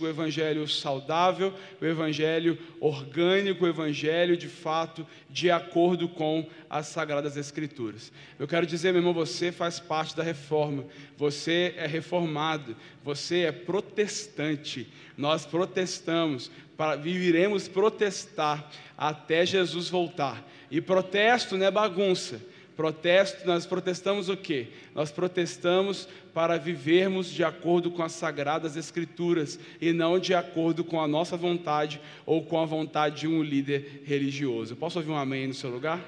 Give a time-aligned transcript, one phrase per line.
[0.00, 7.36] o evangelho saudável, o evangelho orgânico, o evangelho de fato de acordo com as sagradas
[7.36, 8.12] escrituras.
[8.38, 10.84] Eu quero dizer, meu irmão, você faz parte da reforma.
[11.16, 14.88] Você é reformado, você é protestante.
[15.16, 20.46] Nós protestamos, para, viviremos protestar até Jesus voltar.
[20.70, 22.40] E protesto não é bagunça.
[22.76, 24.68] Protesto, nós protestamos o quê?
[24.94, 31.00] Nós protestamos para vivermos de acordo com as sagradas escrituras e não de acordo com
[31.00, 34.74] a nossa vontade ou com a vontade de um líder religioso.
[34.74, 36.04] Posso ouvir um amém no seu lugar?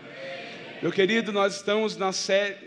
[0.82, 2.06] Meu querido, nós estamos no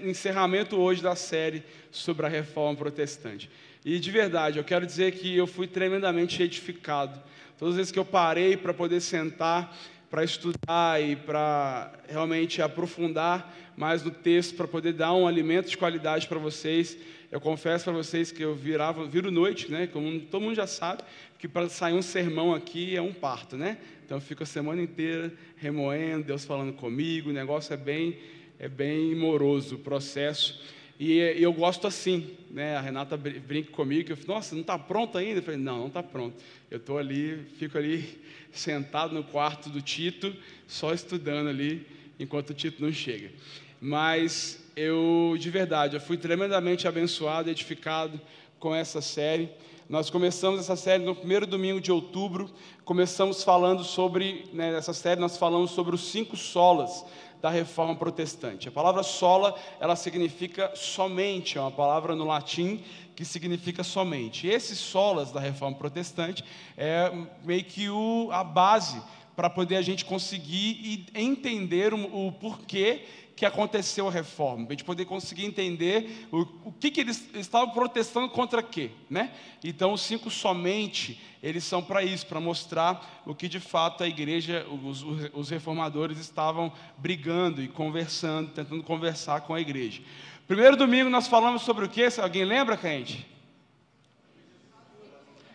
[0.01, 3.49] encerramento hoje da série sobre a reforma protestante.
[3.83, 7.21] E de verdade, eu quero dizer que eu fui tremendamente edificado.
[7.57, 9.77] Todas as vezes que eu parei para poder sentar
[10.09, 15.77] para estudar e para realmente aprofundar mais no texto, para poder dar um alimento de
[15.77, 16.97] qualidade para vocês.
[17.31, 19.87] Eu confesso para vocês que eu virava, viro noite, né?
[19.87, 21.03] Como todo mundo já sabe,
[21.37, 23.77] que para sair um sermão aqui é um parto, né?
[24.03, 28.17] Então eu fico a semana inteira remoendo, Deus falando comigo, o negócio é bem,
[28.57, 30.59] é bem moroso o processo.
[30.99, 32.75] E, eu gosto assim, né?
[32.75, 35.39] A Renata brinca comigo, eu falo, nossa, não está pronto ainda?
[35.39, 36.35] Eu falei, não, não está pronto.
[36.69, 38.19] Eu estou ali, fico ali
[38.51, 40.35] sentado no quarto do Tito,
[40.67, 41.87] só estudando ali,
[42.19, 43.31] enquanto o Tito não chega.
[43.79, 48.19] Mas eu, de verdade, eu fui tremendamente abençoado, edificado
[48.59, 49.49] com essa série.
[49.89, 52.47] Nós começamos essa série no primeiro domingo de outubro.
[52.85, 57.03] Começamos falando sobre, né, nessa série nós falamos sobre os cinco solas
[57.41, 58.67] da reforma protestante.
[58.67, 62.83] A palavra sola, ela significa somente, é uma palavra no latim
[63.15, 64.45] que significa somente.
[64.45, 66.45] E esses solas da reforma protestante
[66.77, 67.11] é
[67.43, 69.01] meio que o, a base
[69.35, 73.05] para poder a gente conseguir entender o, o porquê
[73.39, 77.25] que aconteceu a reforma, para a gente poder conseguir entender o, o que, que eles
[77.35, 79.31] estavam protestando contra quê, né?
[79.63, 84.07] Então, os cinco somente, eles são para isso, para mostrar o que de fato a
[84.09, 90.01] igreja, os, os reformadores estavam brigando e conversando, tentando conversar com a igreja.
[90.45, 92.09] Primeiro domingo nós falamos sobre o que?
[92.21, 93.25] Alguém lembra, gente?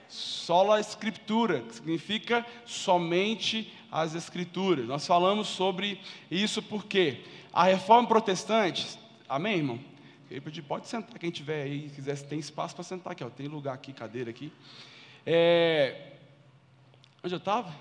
[0.08, 4.86] Sola Escritura, que significa somente as Escrituras.
[4.86, 7.20] Nós falamos sobre isso porque
[7.54, 8.98] a reforma protestante,
[9.28, 9.78] amém, irmão?
[10.28, 13.46] Eu pedi, pode sentar, quem tiver aí, quiser, tem espaço para sentar aqui, ó, tem
[13.46, 14.52] lugar aqui, cadeira aqui.
[15.24, 16.14] É,
[17.22, 17.72] onde eu estava?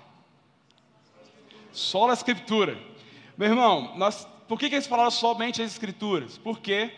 [1.72, 2.78] Só a escritura.
[3.36, 6.38] Meu irmão, nós, por que, que eles falaram somente as escrituras?
[6.38, 6.92] Porque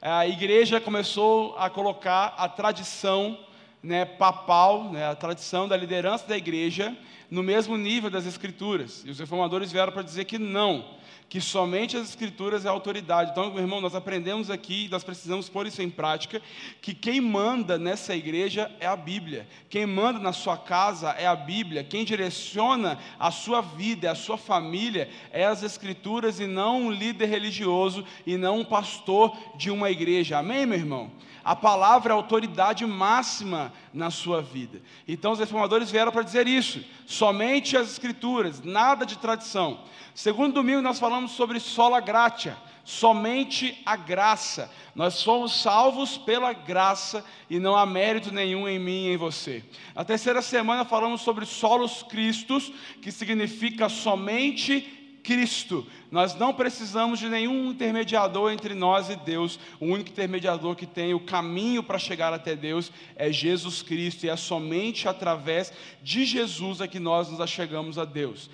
[0.00, 3.44] a igreja começou a colocar a tradição
[3.82, 6.96] né, papal, né, a tradição da liderança da igreja,
[7.28, 9.02] no mesmo nível das escrituras.
[9.04, 10.99] E os reformadores vieram para dizer que não
[11.30, 13.30] que somente as Escrituras é autoridade.
[13.30, 16.42] Então, meu irmão, nós aprendemos aqui, nós precisamos pôr isso em prática,
[16.82, 21.36] que quem manda nessa igreja é a Bíblia, quem manda na sua casa é a
[21.36, 26.90] Bíblia, quem direciona a sua vida, a sua família é as Escrituras e não um
[26.90, 30.38] líder religioso e não um pastor de uma igreja.
[30.38, 31.12] Amém, meu irmão?
[31.44, 34.80] A palavra é a autoridade máxima na sua vida.
[35.06, 36.84] Então os reformadores vieram para dizer isso.
[37.06, 39.80] Somente as escrituras, nada de tradição.
[40.14, 44.70] Segundo domingo nós falamos sobre sola gratia, somente a graça.
[44.94, 49.64] Nós somos salvos pela graça e não há mérito nenhum em mim e em você.
[49.94, 55.86] Na terceira semana falamos sobre solos Cristos, que significa somente Cristo.
[56.10, 59.58] Nós não precisamos de nenhum intermediador entre nós e Deus.
[59.78, 64.28] O único intermediador que tem o caminho para chegar até Deus é Jesus Cristo, e
[64.28, 65.72] é somente através
[66.02, 68.50] de Jesus é que nós nos achegamos a Deus.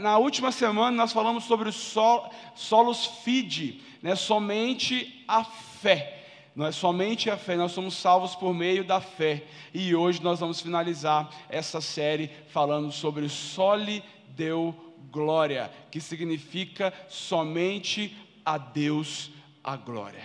[0.00, 1.94] Na última semana nós falamos sobre os
[2.54, 4.14] solos fide, né?
[4.14, 6.20] somente a fé.
[6.54, 9.42] Não é somente a fé, nós somos salvos por meio da fé.
[9.72, 14.04] E hoje nós vamos finalizar essa série falando sobre soli
[14.36, 14.74] deu
[15.10, 19.30] glória, que significa somente a Deus
[19.62, 20.22] a glória.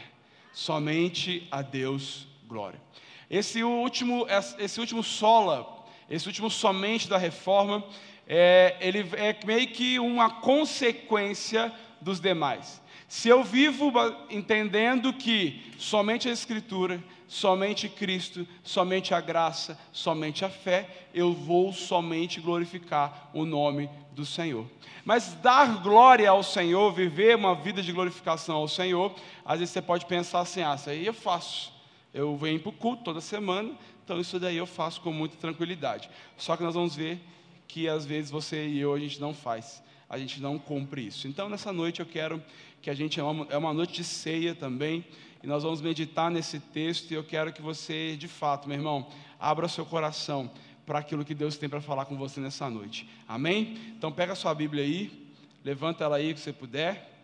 [0.53, 2.81] Somente a Deus glória.
[3.29, 4.25] Esse último,
[4.57, 7.83] esse último sola, esse último somente da reforma,
[8.27, 11.71] é, ele é meio que uma consequência
[12.01, 12.81] dos demais.
[13.07, 13.91] Se eu vivo
[14.29, 21.71] entendendo que somente a Escritura, somente Cristo, somente a graça, somente a fé, eu vou
[21.71, 24.65] somente glorificar o nome do Senhor.
[25.05, 29.13] Mas dar glória ao Senhor, viver uma vida de glorificação ao Senhor,
[29.45, 31.71] às vezes você pode pensar assim: ah, isso aí eu faço.
[32.11, 33.71] Eu venho para o culto toda semana,
[34.03, 36.09] então isso daí eu faço com muita tranquilidade.
[36.35, 37.21] Só que nós vamos ver
[37.67, 41.27] que às vezes você e eu a gente não faz, a gente não cumpre isso.
[41.27, 42.43] Então nessa noite eu quero
[42.81, 45.05] que a gente é uma, é uma noite de ceia também,
[45.41, 49.07] e nós vamos meditar nesse texto, e eu quero que você, de fato, meu irmão,
[49.39, 50.51] abra seu coração
[50.85, 53.07] para aquilo que Deus tem para falar com você nessa noite.
[53.27, 53.93] Amém?
[53.97, 55.31] Então pega sua Bíblia aí,
[55.63, 57.21] levanta ela aí que você puder,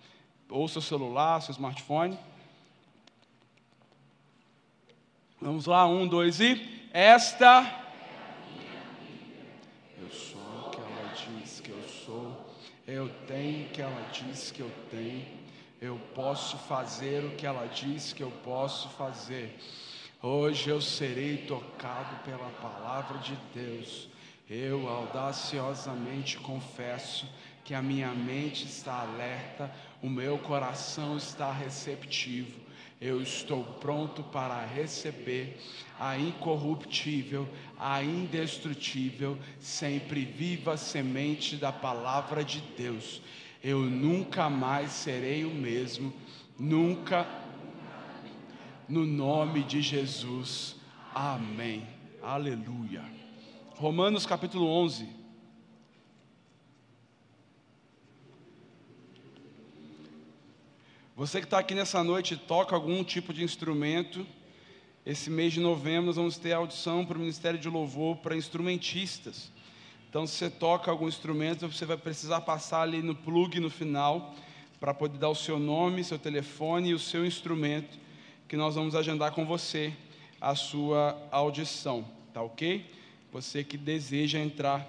[0.49, 2.17] ou seu celular, seu smartphone.
[5.41, 6.87] Vamos lá, um, dois e.
[6.93, 7.83] Esta.
[9.99, 12.55] Eu sou o que ela diz que eu sou.
[12.87, 15.44] Eu tenho o que ela diz que eu tenho.
[15.85, 19.55] Eu posso fazer o que ela diz que eu posso fazer.
[20.19, 24.09] Hoje eu serei tocado pela palavra de Deus.
[24.49, 27.29] Eu audaciosamente confesso
[27.63, 29.71] que a minha mente está alerta,
[30.01, 32.65] o meu coração está receptivo
[32.99, 35.59] eu estou pronto para receber
[35.99, 37.47] a incorruptível,
[37.77, 43.21] a indestrutível, sempre viva semente da palavra de Deus.
[43.67, 46.13] Eu nunca mais serei o mesmo,
[46.59, 47.27] nunca,
[48.87, 50.75] no nome de Jesus.
[51.15, 51.83] Amém.
[52.21, 53.03] Aleluia.
[53.71, 55.09] Romanos capítulo 11.
[61.15, 64.27] Você que está aqui nessa noite toca algum tipo de instrumento.
[65.03, 69.51] Esse mês de novembro nós vamos ter audição para o Ministério de Louvor para instrumentistas.
[70.15, 74.33] Então, se você toca algum instrumento, você vai precisar passar ali no plug no final
[74.79, 77.99] para poder dar o seu nome, seu telefone e o seu instrumento,
[78.47, 79.91] que nós vamos agendar com você
[80.39, 82.89] a sua audição, tá ok?
[83.33, 84.87] Você que deseja entrar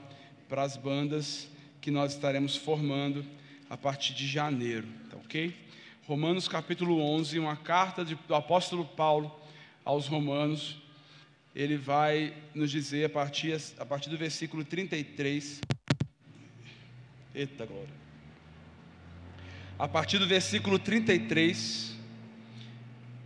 [0.49, 1.49] para as bandas
[1.81, 3.27] que nós estaremos formando
[3.69, 5.53] a partir de janeiro, tá ok?
[6.07, 9.35] Romanos capítulo 11, uma carta do apóstolo Paulo
[9.85, 10.86] aos Romanos.
[11.57, 15.63] Ele vai nos dizer a partir, a partir do versículo 33.
[17.35, 17.95] Eita glória.
[19.79, 21.97] A partir do versículo 33,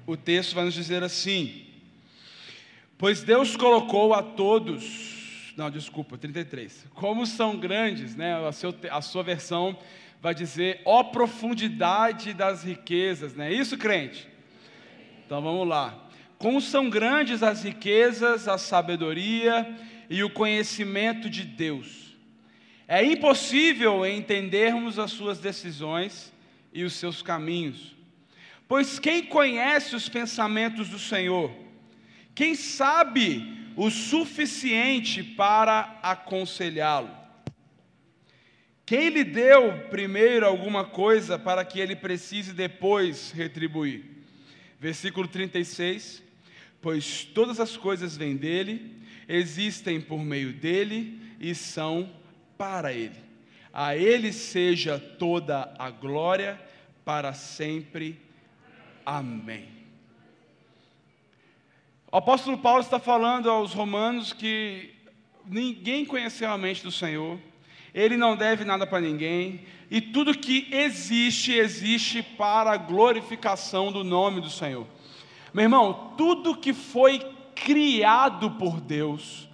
[0.07, 1.67] o texto vai nos dizer assim:
[2.97, 5.53] Pois Deus colocou a todos.
[5.57, 6.87] Não, desculpa, 33.
[6.95, 8.47] Como são grandes, né?
[8.47, 9.77] A, seu, a sua versão
[10.23, 14.29] vai dizer, ó profundidade das riquezas, não é isso, crente?
[15.27, 16.10] Então vamos lá.
[16.41, 19.77] Como são grandes as riquezas, a sabedoria
[20.09, 22.17] e o conhecimento de Deus.
[22.89, 26.33] É impossível entendermos as suas decisões
[26.73, 27.95] e os seus caminhos.
[28.67, 31.55] Pois quem conhece os pensamentos do Senhor?
[32.35, 37.15] Quem sabe o suficiente para aconselhá-lo?
[38.87, 44.07] Quem lhe deu primeiro alguma coisa para que ele precise depois retribuir?
[44.81, 46.30] Versículo 36.
[46.81, 48.97] Pois todas as coisas vêm dele,
[49.29, 52.11] existem por meio dele e são
[52.57, 53.17] para ele.
[53.73, 56.61] A ele seja toda a glória
[57.05, 58.21] para sempre.
[59.05, 59.69] Amém.
[62.11, 64.91] O apóstolo Paulo está falando aos romanos que
[65.47, 67.39] ninguém conheceu a mente do Senhor
[67.95, 69.61] ele não deve nada para ninguém,
[69.91, 74.87] e tudo que existe, existe para a glorificação do nome do Senhor.
[75.53, 77.19] Meu irmão, tudo que foi
[77.55, 79.49] criado por Deus,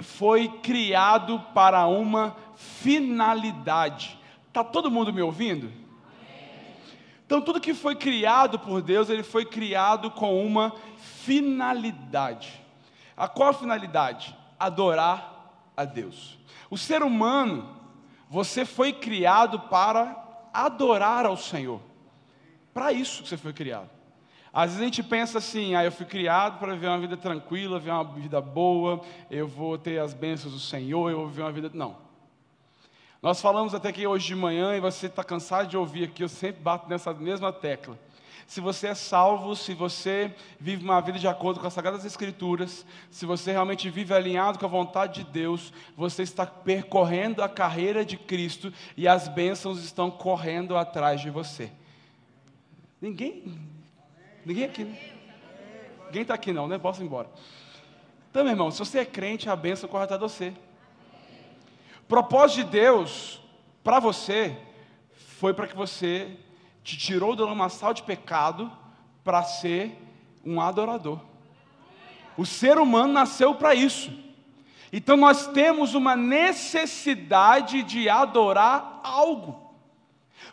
[0.00, 4.18] foi criado para uma finalidade.
[4.48, 5.72] Está todo mundo me ouvindo?
[7.24, 10.74] Então, tudo que foi criado por Deus, ele foi criado com uma
[11.24, 12.60] finalidade.
[13.16, 14.36] A qual finalidade?
[14.58, 16.38] Adorar a Deus.
[16.68, 17.74] O ser humano,
[18.28, 20.14] você foi criado para
[20.52, 21.80] adorar ao Senhor.
[22.74, 23.88] Para isso que você foi criado.
[24.52, 27.78] Às vezes a gente pensa assim, ah, eu fui criado para viver uma vida tranquila,
[27.78, 31.52] viver uma vida boa, eu vou ter as bênçãos do Senhor, eu vou viver uma
[31.52, 31.70] vida.
[31.72, 31.96] Não.
[33.22, 36.28] Nós falamos até que hoje de manhã, e você está cansado de ouvir aqui, eu
[36.28, 37.98] sempre bato nessa mesma tecla
[38.52, 42.84] se você é salvo, se você vive uma vida de acordo com as Sagradas Escrituras,
[43.10, 48.04] se você realmente vive alinhado com a vontade de Deus, você está percorrendo a carreira
[48.04, 51.72] de Cristo e as bênçãos estão correndo atrás de você.
[53.00, 53.58] Ninguém,
[54.44, 54.98] ninguém aqui, né?
[56.06, 56.78] Ninguém está aqui não, né?
[56.78, 57.30] Posso ir embora.
[58.30, 60.54] Então, meu irmão, se você é crente, a bênção corre de você.
[62.08, 63.40] Propósito de Deus
[63.82, 64.56] para você
[65.38, 66.36] foi para que você
[66.82, 68.70] te tirou do lamaçal de pecado
[69.24, 69.98] para ser
[70.44, 71.20] um adorador.
[72.36, 74.12] O ser humano nasceu para isso.
[74.92, 79.61] Então nós temos uma necessidade de adorar algo.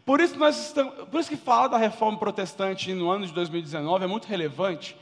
[0.06, 4.04] Por isso, nós estamos, por isso que fala da reforma protestante no ano de 2019
[4.04, 4.96] é muito relevante,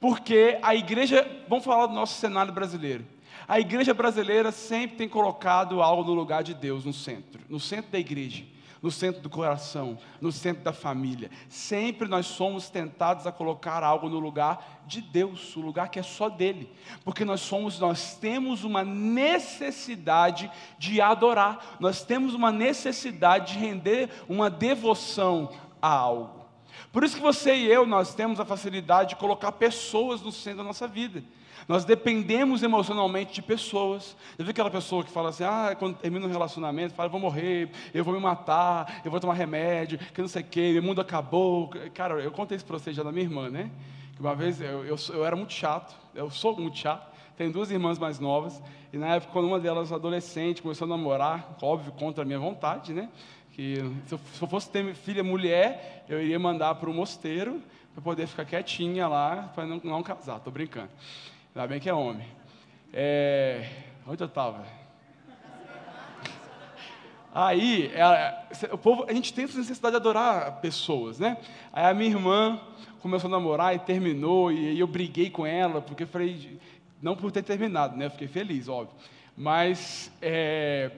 [0.00, 3.04] porque a igreja, vamos falar do nosso cenário brasileiro.
[3.46, 7.90] A igreja brasileira sempre tem colocado algo no lugar de Deus no centro, no centro
[7.90, 8.44] da igreja
[8.84, 11.30] no centro do coração, no centro da família.
[11.48, 16.02] Sempre nós somos tentados a colocar algo no lugar de Deus, o lugar que é
[16.02, 16.70] só dele.
[17.02, 21.78] Porque nós somos, nós temos uma necessidade de adorar.
[21.80, 25.50] Nós temos uma necessidade de render uma devoção
[25.80, 26.44] a algo.
[26.92, 30.58] Por isso que você e eu, nós temos a facilidade de colocar pessoas no centro
[30.58, 31.24] da nossa vida.
[31.66, 34.16] Nós dependemos emocionalmente de pessoas.
[34.38, 37.20] Eu vi aquela pessoa que fala assim: ah, quando termina um relacionamento, fala, eu vou
[37.20, 40.82] morrer, eu vou me matar, eu vou tomar remédio, que não sei o quê, meu
[40.82, 41.70] mundo acabou.
[41.94, 43.70] Cara, eu contei isso para você já da minha irmã, né?
[44.14, 47.12] Que uma vez eu, eu, eu era muito chato, eu sou muito chato.
[47.36, 51.56] Tenho duas irmãs mais novas, e na época, quando uma delas, adolescente, começou a namorar,
[51.60, 53.08] óbvio, contra a minha vontade, né?
[53.50, 57.60] Que se eu, se eu fosse ter filha mulher, eu iria mandar para o mosteiro
[57.92, 60.90] para poder ficar quietinha lá, para não, não casar, estou brincando.
[61.54, 62.26] Ainda bem que é homem.
[62.92, 63.64] É...
[64.08, 64.66] Onde eu estava?
[67.32, 71.36] Aí, ela, o povo, a gente tem essa necessidade de adorar pessoas, né?
[71.72, 72.60] Aí a minha irmã
[73.00, 76.58] começou a namorar e terminou, e aí eu briguei com ela, porque eu falei,
[77.00, 78.06] não por ter terminado, né?
[78.06, 78.96] Eu fiquei feliz, óbvio.
[79.36, 80.90] Mas é,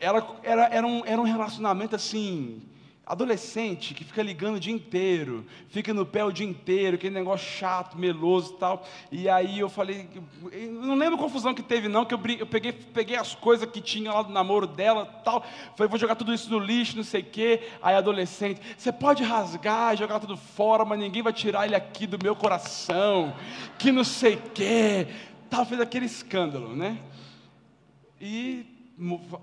[0.00, 2.62] ela, era, era, um, era um relacionamento assim,
[3.08, 7.48] Adolescente que fica ligando o dia inteiro, fica no pé o dia inteiro, aquele negócio
[7.48, 8.86] chato, meloso e tal.
[9.10, 10.06] E aí eu falei,
[10.70, 13.80] não lembro a confusão que teve, não, que eu, eu peguei, peguei as coisas que
[13.80, 15.42] tinha lá do namoro dela tal.
[15.74, 17.70] Falei, vou jogar tudo isso no lixo, não sei o quê.
[17.80, 22.22] Aí adolescente, você pode rasgar, jogar tudo fora, mas ninguém vai tirar ele aqui do
[22.22, 23.34] meu coração,
[23.78, 25.08] que não sei o quê.
[25.48, 26.98] Tal, fez aquele escândalo, né?
[28.20, 28.66] E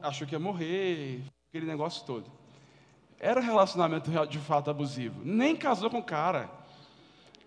[0.03, 2.44] achou que ia morrer, aquele negócio todo.
[3.19, 5.21] Era relacionamento de fato abusivo.
[5.23, 6.49] Nem casou com o cara.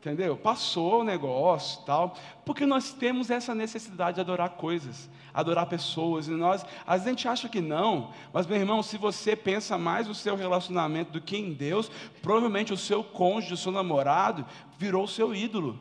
[0.00, 0.36] Entendeu?
[0.36, 2.16] Passou o negócio tal.
[2.44, 6.28] Porque nós temos essa necessidade de adorar coisas, adorar pessoas.
[6.28, 8.12] E nós, às vezes a gente acha que não.
[8.32, 11.90] Mas, meu irmão, se você pensa mais no seu relacionamento do que em Deus,
[12.22, 14.46] provavelmente o seu cônjuge, o seu namorado,
[14.78, 15.78] virou o seu ídolo.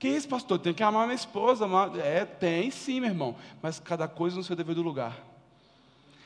[0.00, 0.58] Que isso, pastor?
[0.58, 1.64] Tem que amar minha esposa.
[1.64, 1.96] Amar...
[1.96, 3.36] É, tem sim, meu irmão.
[3.62, 5.16] Mas cada coisa no seu devido lugar.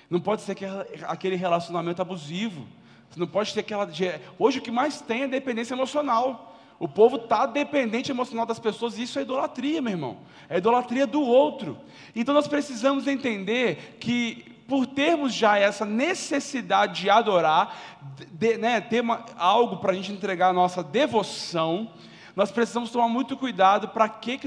[0.08, 0.56] Não pode ser
[1.06, 2.66] aquele relacionamento abusivo.
[3.10, 3.88] Você não pode ter aquela.
[4.38, 6.56] Hoje o que mais tem é dependência emocional.
[6.78, 10.18] O povo está dependente emocional das pessoas, e isso é idolatria, meu irmão.
[10.48, 11.76] É idolatria do outro.
[12.14, 17.76] Então nós precisamos entender que, por termos já essa necessidade de adorar,
[18.30, 21.90] de, né, ter uma, algo para a gente entregar a nossa devoção,
[22.36, 24.38] nós precisamos tomar muito cuidado para que,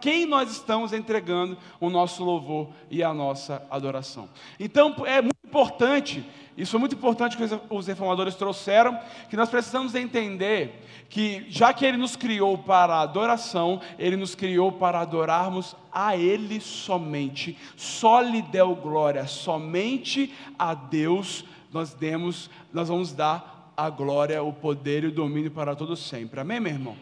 [0.00, 4.28] quem nós estamos entregando o nosso louvor e a nossa adoração.
[4.60, 6.24] Então é muito importante
[6.60, 8.98] isso é muito importante que os reformadores trouxeram,
[9.30, 14.70] que nós precisamos entender que, já que Ele nos criou para adoração, Ele nos criou
[14.70, 17.56] para adorarmos a Ele somente.
[17.76, 24.52] Só lhe deu glória, somente a Deus nós demos, nós vamos dar a glória, o
[24.52, 26.40] poder e o domínio para todo sempre.
[26.40, 26.96] Amém, meu irmão?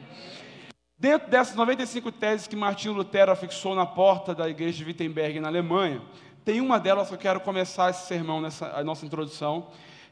[0.97, 5.49] Dentro dessas 95 teses que Martinho Lutero afixou na porta da igreja de Wittenberg, na
[5.49, 6.02] Alemanha,
[6.49, 9.67] tem uma delas que eu quero começar esse sermão, nessa a nossa introdução,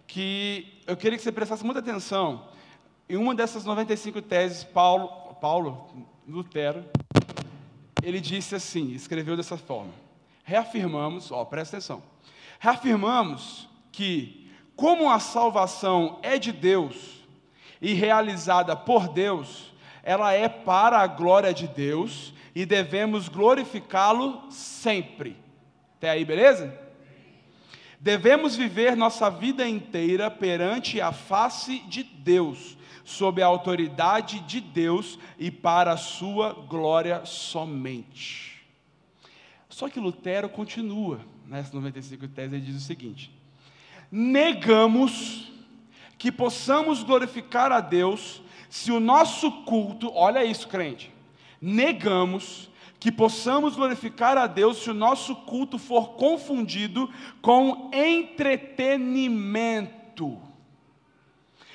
[0.06, 2.48] que eu queria que você prestasse muita atenção.
[3.08, 5.08] Em uma dessas 95 teses, Paulo,
[5.40, 5.88] Paulo
[6.28, 6.84] Lutero,
[8.02, 9.92] ele disse assim, escreveu dessa forma:
[10.44, 12.02] reafirmamos, ó, presta atenção,
[12.60, 17.22] reafirmamos que, como a salvação é de Deus
[17.80, 25.45] e realizada por Deus, ela é para a glória de Deus e devemos glorificá-lo sempre.
[25.96, 26.78] Até aí, beleza?
[27.98, 35.18] Devemos viver nossa vida inteira perante a face de Deus, sob a autoridade de Deus
[35.38, 38.62] e para a sua glória somente.
[39.68, 43.30] Só que Lutero continua, nessa 95 tese, ele diz o seguinte:
[44.10, 45.50] negamos
[46.18, 51.12] que possamos glorificar a Deus se o nosso culto, olha isso, crente,
[51.60, 52.70] negamos
[53.06, 57.08] que possamos glorificar a Deus se o nosso culto for confundido
[57.40, 60.40] com entretenimento.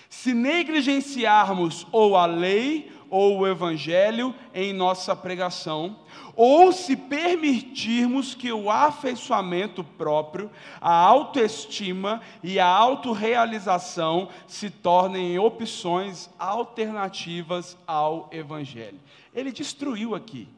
[0.09, 6.01] Se negligenciarmos ou a lei ou o evangelho em nossa pregação,
[6.35, 16.29] ou se permitirmos que o afeiçoamento próprio, a autoestima e a autorrealização se tornem opções
[16.37, 18.99] alternativas ao evangelho.
[19.33, 20.49] Ele destruiu aqui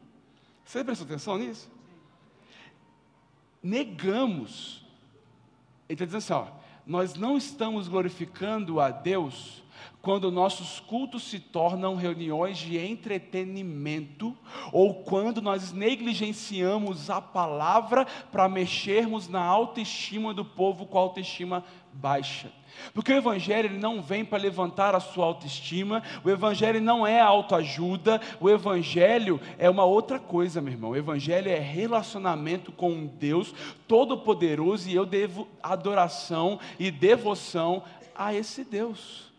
[0.65, 1.69] você prestou atenção nisso?
[3.61, 4.83] Negamos.
[5.87, 6.47] Ele está dizendo assim: ó,
[6.85, 9.63] nós não estamos glorificando a Deus
[10.01, 14.37] quando nossos cultos se tornam reuniões de entretenimento
[14.71, 22.51] ou quando nós negligenciamos a palavra para mexermos na autoestima do povo com autoestima baixa.
[22.93, 28.21] Porque o Evangelho não vem para levantar a sua autoestima, o Evangelho não é autoajuda,
[28.39, 30.91] o Evangelho é uma outra coisa, meu irmão.
[30.91, 33.53] O Evangelho é relacionamento com um Deus
[33.87, 37.83] Todo-Poderoso e eu devo adoração e devoção
[38.15, 39.31] a esse Deus.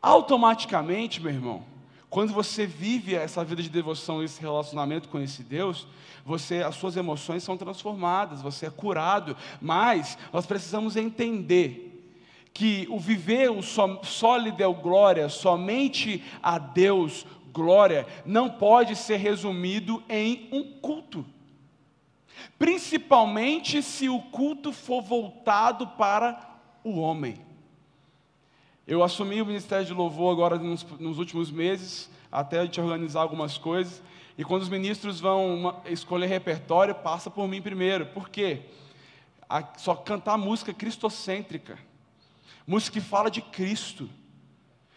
[0.00, 1.64] Automaticamente, meu irmão,
[2.10, 5.86] quando você vive essa vida de devoção, esse relacionamento com esse Deus,
[6.24, 9.36] você, as suas emoções são transformadas, você é curado.
[9.60, 11.84] Mas nós precisamos entender
[12.52, 18.96] que o viver o só, só lhe deu glória, somente a Deus glória, não pode
[18.96, 21.26] ser resumido em um culto.
[22.58, 27.47] Principalmente se o culto for voltado para o homem.
[28.88, 33.20] Eu assumi o ministério de louvor agora nos, nos últimos meses, até a gente organizar
[33.20, 34.02] algumas coisas.
[34.38, 38.06] E quando os ministros vão escolher repertório, passa por mim primeiro.
[38.06, 38.62] Por quê?
[39.46, 41.78] A, só cantar música cristocêntrica.
[42.66, 44.08] Música que fala de Cristo.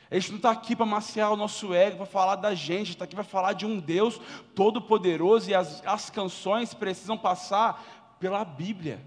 [0.09, 3.03] A gente não está aqui para maciar o nosso ego, para falar da gente, está
[3.03, 4.21] aqui para falar de um Deus
[4.55, 9.01] todo-poderoso e as, as canções precisam passar pela Bíblia.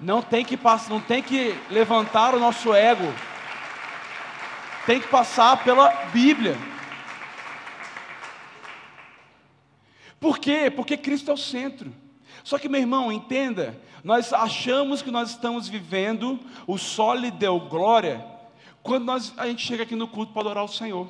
[0.00, 3.06] Não tem que passar, não tem que levantar o nosso ego
[4.86, 6.56] tem que passar pela Bíblia.
[10.20, 10.70] Por quê?
[10.70, 11.92] Porque Cristo é o centro.
[12.44, 18.32] Só que, meu irmão, entenda, nós achamos que nós estamos vivendo o sol deu glória
[18.82, 21.08] quando nós, a gente chega aqui no culto para adorar o Senhor.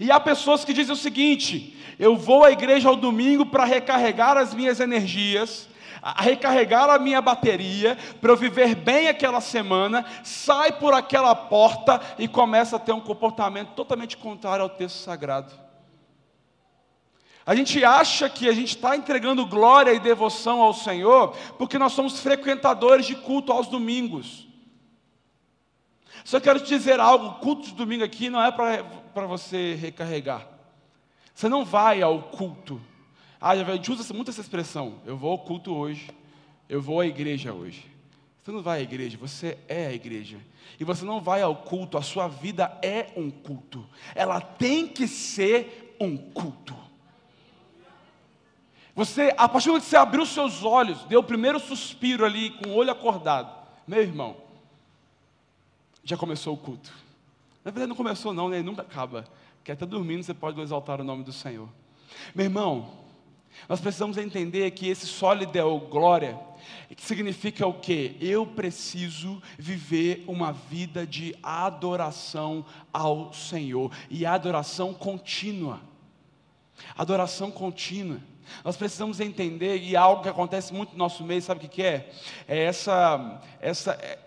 [0.00, 4.36] E há pessoas que dizem o seguinte: eu vou à igreja ao domingo para recarregar
[4.36, 5.68] as minhas energias,
[6.04, 11.98] a recarregar a minha bateria, para eu viver bem aquela semana, sai por aquela porta
[12.18, 15.50] e começa a ter um comportamento totalmente contrário ao texto sagrado.
[17.46, 21.94] A gente acha que a gente está entregando glória e devoção ao Senhor, porque nós
[21.94, 24.46] somos frequentadores de culto aos domingos.
[26.22, 30.46] Só quero te dizer algo: o culto de domingo aqui não é para você recarregar.
[31.34, 32.78] Você não vai ao culto
[33.46, 34.94] ah, a gente usa muito essa expressão.
[35.04, 36.10] Eu vou ao culto hoje.
[36.66, 37.84] Eu vou à igreja hoje.
[38.42, 40.38] Você não vai à igreja, você é a igreja.
[40.80, 43.86] E você não vai ao culto, a sua vida é um culto.
[44.14, 46.74] Ela tem que ser um culto.
[48.94, 52.48] Você, a partir do momento que você abriu seus olhos, deu o primeiro suspiro ali,
[52.50, 53.52] com o olho acordado,
[53.86, 54.38] meu irmão,
[56.02, 56.90] já começou o culto.
[57.62, 58.62] Na verdade, não começou, não, né?
[58.62, 59.28] nunca acaba.
[59.56, 61.68] Porque até dormindo você pode exaltar o nome do Senhor.
[62.34, 63.03] Meu irmão,
[63.68, 66.38] nós precisamos entender que esse sólido é o glória,
[66.94, 68.16] que significa o quê?
[68.20, 75.80] Eu preciso viver uma vida de adoração ao Senhor e adoração contínua.
[76.96, 78.20] Adoração contínua.
[78.62, 82.10] Nós precisamos entender, e algo que acontece muito no nosso meio, sabe o que, é?
[82.46, 84.18] É essa, essa, é,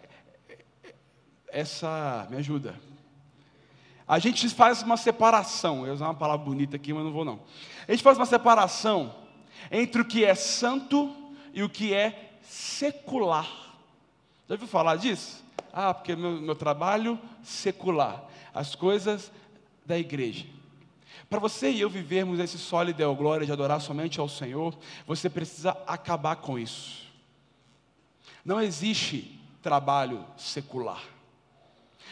[1.48, 2.76] essa, me ajuda.
[4.08, 7.26] A gente faz uma separação, eu vou usar uma palavra bonita aqui, mas não vou
[7.26, 7.42] não.
[7.88, 9.16] A gente faz uma separação
[9.72, 11.16] entre o que é santo
[11.54, 13.48] e o que é secular.
[14.48, 15.44] Já ouviu falar disso?
[15.72, 18.24] Ah, porque meu, meu trabalho secular,
[18.54, 19.32] as coisas
[19.86, 20.46] da igreja.
[21.30, 25.30] Para você e eu vivermos esse sólido e glória de adorar somente ao Senhor, você
[25.30, 27.06] precisa acabar com isso.
[28.46, 31.04] Não existe trabalho secular.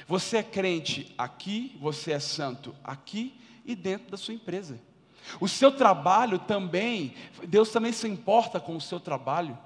[0.07, 4.79] Você é crente aqui, você é santo aqui e dentro da sua empresa.
[5.39, 7.13] O seu trabalho também,
[7.47, 9.57] Deus também se importa com o seu trabalho.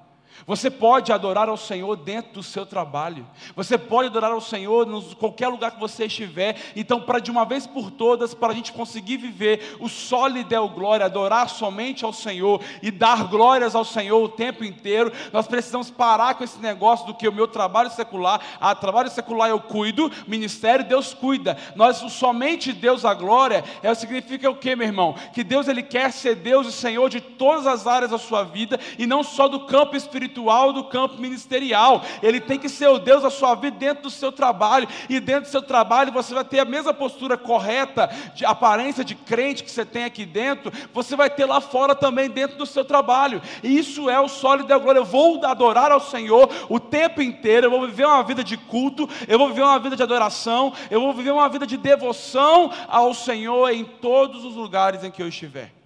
[0.46, 3.28] Você pode adorar ao Senhor dentro do seu trabalho.
[3.56, 6.58] Você pode adorar ao Senhor em qualquer lugar que você estiver.
[6.76, 10.60] Então, para de uma vez por todas, para a gente conseguir viver o sólido é
[10.70, 15.90] glória, adorar somente ao Senhor e dar glórias ao Senhor o tempo inteiro, nós precisamos
[15.90, 20.12] parar com esse negócio do que o meu trabalho secular, a trabalho secular eu cuido,
[20.28, 21.58] ministério Deus cuida.
[21.76, 25.16] Nós somente Deus a glória, é, significa o que, meu irmão?
[25.34, 28.80] Que Deus ele quer ser Deus e Senhor de todas as áreas da sua vida
[28.98, 32.04] e não só do campo espiritual espiritual do campo ministerial.
[32.22, 34.88] Ele tem que ser o Deus da sua vida dentro do seu trabalho.
[35.10, 39.16] E dentro do seu trabalho você vai ter a mesma postura correta, de aparência de
[39.16, 42.86] crente que você tem aqui dentro, você vai ter lá fora também dentro do seu
[42.86, 43.42] trabalho.
[43.64, 45.00] E isso é o sólido da glória.
[45.00, 49.10] Eu vou adorar ao Senhor o tempo inteiro, eu vou viver uma vida de culto,
[49.28, 53.14] eu vou viver uma vida de adoração, eu vou viver uma vida de devoção ao
[53.14, 55.79] Senhor em todos os lugares em que eu estiver.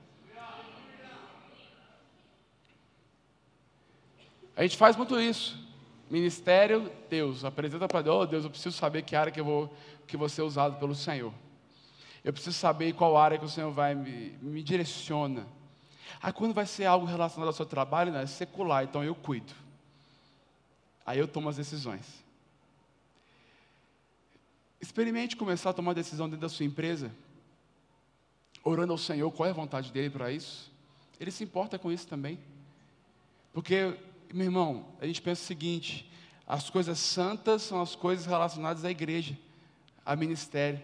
[4.55, 5.57] A gente faz muito isso.
[6.09, 7.43] Ministério, Deus.
[7.43, 10.29] Apresenta para Deus, oh, Deus, eu preciso saber que área que eu vou, que vou
[10.29, 11.33] ser usado pelo Senhor.
[12.23, 15.45] Eu preciso saber qual área que o Senhor vai me, me direciona.
[16.21, 19.53] Aí quando vai ser algo relacionado ao seu trabalho, né, é secular, então eu cuido.
[21.05, 22.23] Aí eu tomo as decisões.
[24.79, 27.11] Experimente começar a tomar decisão dentro da sua empresa,
[28.63, 30.71] orando ao Senhor qual é a vontade dele para isso.
[31.19, 32.39] Ele se importa com isso também.
[33.51, 33.97] Porque
[34.33, 36.11] meu irmão, a gente pensa o seguinte:
[36.47, 39.37] as coisas santas são as coisas relacionadas à igreja,
[40.03, 40.83] a ministério.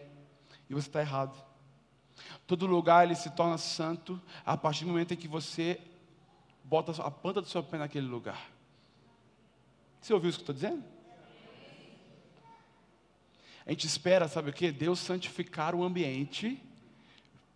[0.69, 1.35] E você está errado.
[2.45, 5.81] Todo lugar ele se torna santo a partir do momento em que você
[6.63, 8.51] bota a ponta do seu pé naquele lugar.
[9.99, 10.83] Você ouviu isso que eu estou dizendo?
[13.65, 14.71] A gente espera, sabe o que?
[14.71, 16.62] Deus santificar o ambiente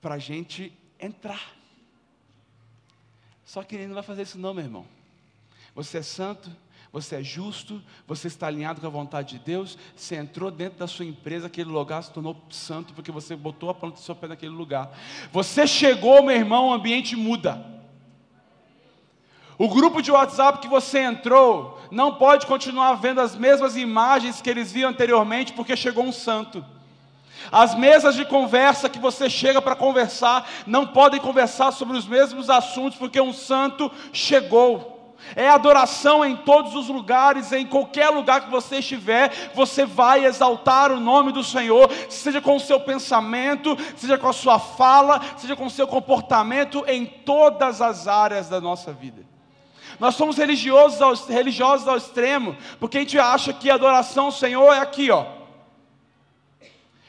[0.01, 1.55] para a gente entrar.
[3.45, 5.02] Só que ele não vai fazer isso não, meu irmão.
[5.75, 6.49] Você é santo,
[6.91, 10.87] você é justo, você está alinhado com a vontade de Deus, você entrou dentro da
[10.87, 14.27] sua empresa, aquele lugar se tornou santo porque você botou a planta do seu pé
[14.27, 14.95] naquele lugar.
[15.31, 17.65] Você chegou, meu irmão, o ambiente muda.
[19.57, 24.49] O grupo de WhatsApp que você entrou não pode continuar vendo as mesmas imagens que
[24.49, 26.63] eles viam anteriormente porque chegou um santo.
[27.51, 32.49] As mesas de conversa que você chega para conversar não podem conversar sobre os mesmos
[32.49, 34.92] assuntos porque um santo chegou.
[35.35, 40.91] É adoração em todos os lugares, em qualquer lugar que você estiver, você vai exaltar
[40.91, 45.55] o nome do Senhor, seja com o seu pensamento, seja com a sua fala, seja
[45.55, 49.23] com o seu comportamento, em todas as áreas da nossa vida.
[49.99, 54.31] Nós somos religiosos ao, religiosos ao extremo, porque a gente acha que a adoração ao
[54.31, 55.25] Senhor é aqui, ó.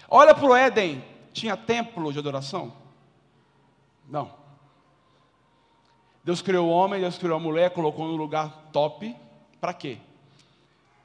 [0.09, 2.72] Olha para o Éden, tinha templo de adoração?
[4.09, 4.43] Não.
[6.24, 9.14] Deus criou o homem, Deus criou a mulher, colocou no lugar top.
[9.60, 9.98] Para quê?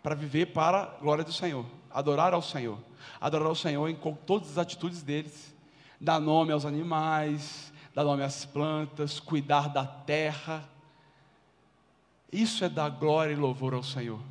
[0.02, 1.66] Para viver para a glória do Senhor.
[1.92, 2.80] Adorar ao Senhor.
[3.20, 5.54] Adorar ao Senhor em todas as atitudes deles.
[6.00, 10.64] Dar nome aos animais, dar nome às plantas, cuidar da terra.
[12.32, 14.22] Isso é dar glória e louvor ao Senhor.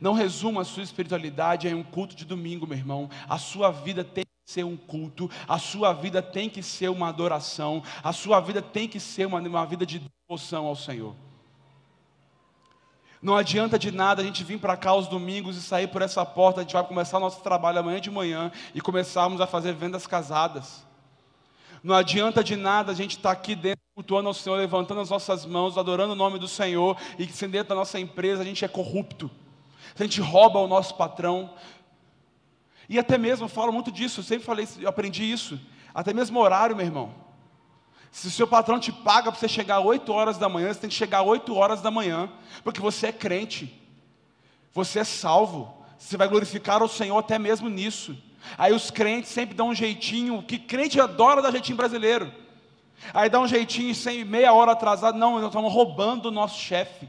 [0.00, 3.10] Não resuma a sua espiritualidade em um culto de domingo, meu irmão.
[3.28, 4.23] A sua vida tem
[4.54, 8.88] ser um culto, a sua vida tem que ser uma adoração, a sua vida tem
[8.88, 11.14] que ser uma, uma vida de devoção ao Senhor.
[13.20, 16.24] Não adianta de nada a gente vir para cá aos domingos e sair por essa
[16.24, 20.06] porta, a gente vai começar nosso trabalho amanhã de manhã e começarmos a fazer vendas
[20.06, 20.86] casadas.
[21.82, 25.10] Não adianta de nada a gente estar tá aqui dentro, cultuando ao Senhor, levantando as
[25.10, 28.64] nossas mãos, adorando o nome do Senhor, e que dentro da nossa empresa a gente
[28.64, 29.30] é corrupto.
[29.94, 31.50] Se a gente rouba o nosso patrão,
[32.88, 35.58] e até mesmo, eu falo muito disso, eu sempre falei, eu aprendi isso.
[35.94, 37.14] Até mesmo horário, meu irmão.
[38.10, 40.90] Se o seu patrão te paga para você chegar 8 horas da manhã, você tem
[40.90, 42.30] que chegar 8 horas da manhã,
[42.62, 43.74] porque você é crente,
[44.72, 48.16] você é salvo, você vai glorificar o Senhor até mesmo nisso.
[48.58, 52.32] Aí os crentes sempre dão um jeitinho, que crente adora dar jeitinho brasileiro.
[53.12, 57.08] Aí dá um jeitinho sem meia hora atrasado, não, nós estamos roubando o nosso chefe.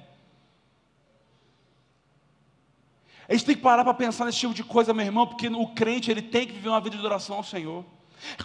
[3.27, 5.67] A gente tem que parar para pensar nesse tipo de coisa, meu irmão, porque o
[5.67, 7.83] crente ele tem que viver uma vida de adoração ao Senhor.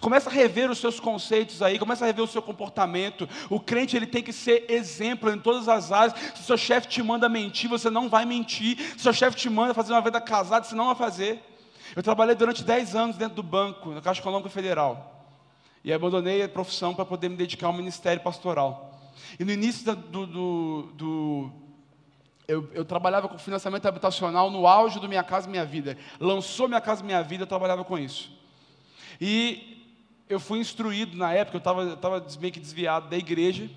[0.01, 3.29] Começa a rever os seus conceitos aí, começa a rever o seu comportamento.
[3.49, 6.15] O crente ele tem que ser exemplo em todas as áreas.
[6.35, 8.79] Se seu chefe te manda mentir, você não vai mentir.
[8.97, 11.43] Se seu chefe te manda fazer uma vida casada, você não vai fazer.
[11.95, 15.27] Eu trabalhei durante 10 anos dentro do banco, na Caixa Econômica Federal.
[15.83, 18.99] E abandonei a profissão para poder me dedicar ao ministério pastoral.
[19.39, 21.53] E no início do, do, do
[22.51, 25.97] eu, eu, trabalhava com financiamento habitacional no auge do Minha Casa Minha Vida.
[26.19, 28.37] Lançou Minha Casa Minha Vida, eu trabalhava com isso.
[29.21, 29.87] E
[30.29, 33.71] eu fui instruído na época, eu estava meio que desviado da igreja.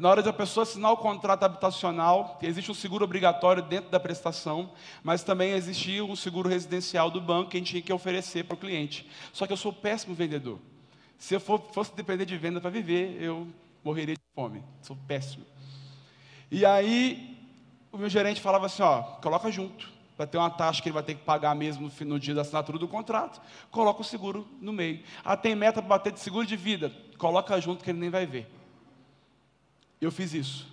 [0.00, 4.00] Na hora de a pessoa assinar o contrato habitacional, existe um seguro obrigatório dentro da
[4.00, 4.72] prestação,
[5.04, 8.54] mas também existia um seguro residencial do banco que a gente tinha que oferecer para
[8.54, 9.08] o cliente.
[9.32, 10.58] Só que eu sou péssimo vendedor.
[11.16, 13.46] Se eu for, fosse depender de venda para viver, eu
[13.84, 14.64] morreria de fome.
[14.82, 15.44] Sou péssimo.
[16.50, 17.39] E aí
[17.92, 21.02] o meu gerente falava assim, ó, coloca junto, vai ter uma taxa que ele vai
[21.02, 25.02] ter que pagar mesmo no, dia da assinatura do contrato, coloca o seguro no meio.
[25.24, 28.26] Ah, tem meta para bater de seguro de vida, coloca junto que ele nem vai
[28.26, 28.50] ver.
[30.00, 30.68] Eu fiz isso.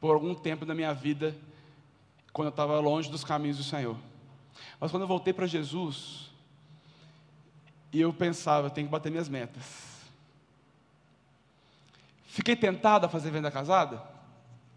[0.00, 1.36] Por algum tempo da minha vida,
[2.32, 3.96] quando eu estava longe dos caminhos do Senhor.
[4.78, 6.30] Mas quando eu voltei para Jesus,
[7.92, 9.90] e eu pensava, eu tenho que bater minhas metas.
[12.24, 14.02] Fiquei tentado a fazer venda casada?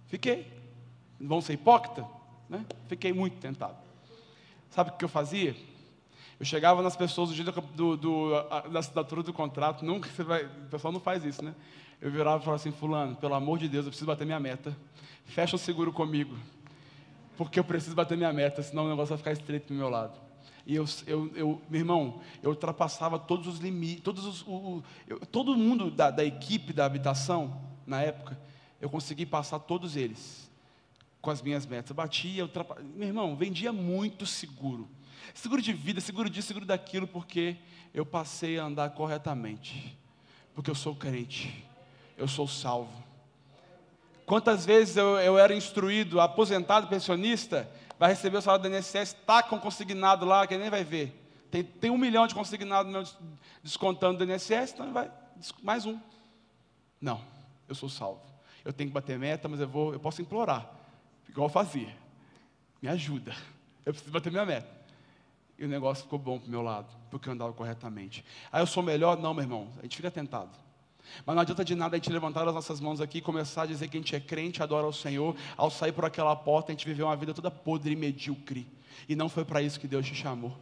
[0.08, 0.62] Fiquei
[1.23, 2.05] vão ser hipócrita?
[2.49, 2.65] Né?
[2.88, 3.77] Fiquei muito tentado.
[4.69, 5.55] Sabe o que eu fazia?
[6.39, 8.29] Eu chegava nas pessoas no dia do, do,
[8.71, 11.53] da assinatura do contrato, nunca você vai, o pessoal não faz isso, né?
[12.01, 14.75] Eu virava e falava assim, fulano, pelo amor de Deus, eu preciso bater minha meta.
[15.25, 16.36] Fecha o seguro comigo.
[17.38, 20.19] porque eu preciso bater minha meta, senão o negócio vai ficar estreito do meu lado.
[20.65, 25.19] E eu, eu, eu, meu irmão, eu ultrapassava todos os limites, todos os, o, eu,
[25.19, 28.38] todo mundo da, da equipe da habitação, na época,
[28.81, 30.42] eu consegui passar todos eles
[31.23, 31.89] com as minhas metas.
[31.89, 32.75] Eu batia, ultrapa...
[32.81, 34.89] meu irmão, vendia muito seguro.
[35.33, 37.55] Seguro de vida, seguro disso, seguro daquilo, porque
[37.93, 39.97] eu passei a andar corretamente.
[40.53, 41.65] Porque eu sou crente,
[42.17, 43.01] eu sou salvo.
[44.25, 49.41] Quantas vezes eu, eu era instruído, aposentado, pensionista, vai receber o salário do INSS, está
[49.41, 51.17] com consignado lá, que nem vai ver.
[51.49, 53.03] Tem, tem um milhão de consignado meu
[53.63, 55.09] descontando do INSS, então vai,
[55.62, 55.97] mais um.
[56.99, 57.21] Não,
[57.69, 58.21] eu sou salvo.
[58.65, 60.82] Eu tenho que bater meta, mas eu vou, eu posso implorar,
[61.29, 61.95] igual fazia.
[62.81, 63.36] Me ajuda.
[63.86, 64.69] Eu preciso bater minha meta.
[65.57, 68.25] E o negócio ficou bom para o meu lado, porque eu andava corretamente.
[68.51, 69.17] Aí eu sou melhor?
[69.17, 69.69] Não, meu irmão.
[69.79, 70.51] A gente fica tentado.
[71.25, 73.65] Mas não adianta de nada a gente levantar as nossas mãos aqui e começar a
[73.65, 75.36] dizer que a gente é crente, adora o Senhor.
[75.55, 78.67] Ao sair por aquela porta, a gente viveu uma vida toda podre e medíocre.
[79.07, 80.57] E não foi para isso que Deus te chamou.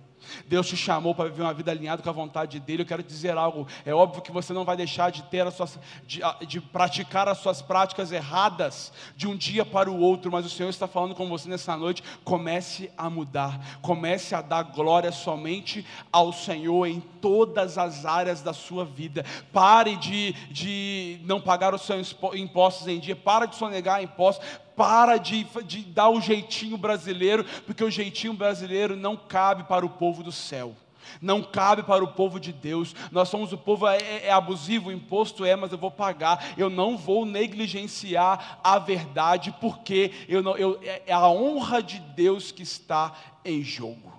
[0.48, 2.84] Deus te chamou para viver uma vida alinhada com a vontade dele.
[2.84, 3.68] Eu quero dizer algo.
[3.86, 7.40] É óbvio que você não vai deixar de ter as suas, de, de, praticar as
[7.40, 11.28] suas práticas erradas de um dia para o outro, mas o Senhor está falando com
[11.28, 12.04] você nessa noite.
[12.24, 18.54] Comece a mudar, comece a dar glória somente ao Senhor em todas as áreas da
[18.54, 19.26] sua vida.
[19.52, 24.46] Pare de, de não pagar os seus impostos em dia, para de sonegar impostos
[24.82, 29.90] para de, de dar o jeitinho brasileiro, porque o jeitinho brasileiro não cabe para o
[29.90, 30.76] povo do céu
[31.22, 32.96] não cabe para o povo de Deus.
[33.12, 36.54] Nós somos o povo é, é, é, abusivo, o imposto é, mas eu vou pagar.
[36.58, 42.00] Eu não vou negligenciar a verdade, porque eu não, eu, é, é a honra de
[42.00, 43.14] Deus que está
[43.44, 44.14] em jogo.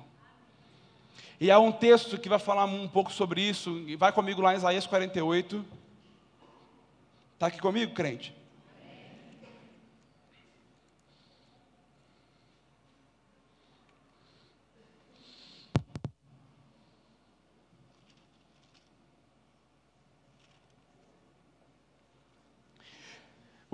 [1.40, 3.85] E há um texto que vai falar um pouco sobre isso.
[3.96, 5.64] Vai comigo lá em Isaías 48.
[7.35, 8.41] Está aqui comigo, crente?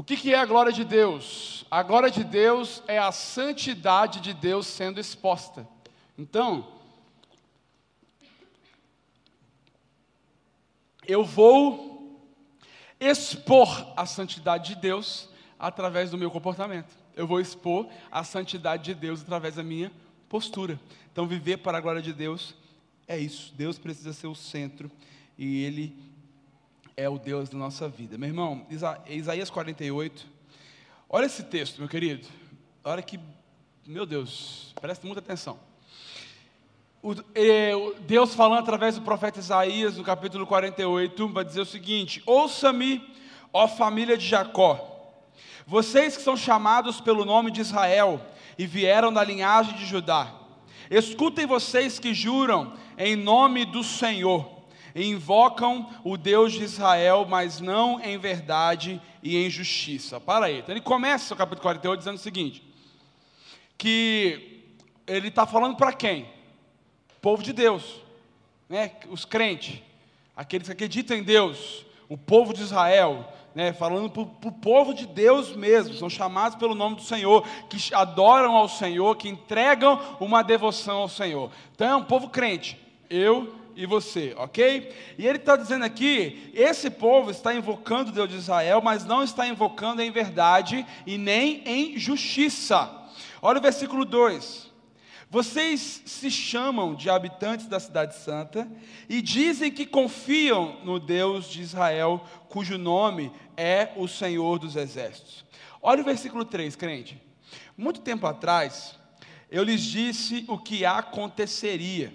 [0.09, 1.67] Que, que é a glória de Deus?
[1.71, 5.69] A glória de Deus é a santidade de Deus sendo exposta.
[6.17, 6.67] Então,
[11.07, 12.27] eu vou
[12.99, 16.97] expor a santidade de Deus através do meu comportamento.
[17.15, 19.93] Eu vou expor a santidade de Deus através da minha
[20.27, 20.81] postura.
[21.13, 22.55] Então, viver para a glória de Deus
[23.07, 23.53] é isso.
[23.55, 24.91] Deus precisa ser o centro
[25.37, 26.08] e Ele
[26.99, 28.19] é o Deus da nossa vida.
[28.19, 28.67] Meu irmão,
[29.07, 30.27] Isaías 48.
[31.09, 32.27] Olha esse texto, meu querido.
[32.83, 33.21] Olha que,
[33.87, 35.61] meu Deus, presta muita atenção.
[37.01, 37.15] O,
[38.01, 43.01] Deus falando através do profeta Isaías, no capítulo 48, vai dizer o seguinte: Ouça-me,
[43.53, 45.15] ó família de Jacó,
[45.69, 48.21] vocês que são chamados pelo nome de Israel
[48.59, 50.35] e vieram da linhagem de Judá,
[50.91, 54.58] escutem vocês que juram em nome do Senhor
[54.95, 60.21] invocam o Deus de Israel, mas não em verdade e em justiça.
[60.21, 60.59] Para aí.
[60.59, 62.63] Então ele começa o capítulo 48 dizendo o seguinte:
[63.77, 64.65] que
[65.07, 66.29] ele está falando para quem?
[67.21, 68.01] Povo de Deus,
[68.69, 68.93] né?
[69.09, 69.81] os crentes,
[70.37, 75.05] aqueles que acreditam em Deus, o povo de Israel, né, falando para o povo de
[75.05, 80.43] Deus mesmo, são chamados pelo nome do Senhor, que adoram ao Senhor, que entregam uma
[80.43, 81.51] devoção ao Senhor.
[81.75, 82.79] Então é um povo crente.
[83.11, 84.93] Eu e você, ok?
[85.17, 89.23] E ele está dizendo aqui: esse povo está invocando o Deus de Israel, mas não
[89.23, 92.91] está invocando em verdade e nem em justiça.
[93.41, 94.67] Olha o versículo 2.
[95.31, 98.69] Vocês se chamam de habitantes da Cidade Santa
[99.09, 105.45] e dizem que confiam no Deus de Israel, cujo nome é o Senhor dos Exércitos.
[105.81, 107.23] Olha o versículo 3, crente.
[107.77, 108.99] Muito tempo atrás,
[109.49, 112.13] eu lhes disse o que aconteceria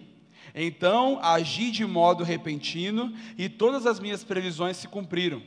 [0.53, 5.41] então agi de modo repentino e todas as minhas previsões se cumpriram.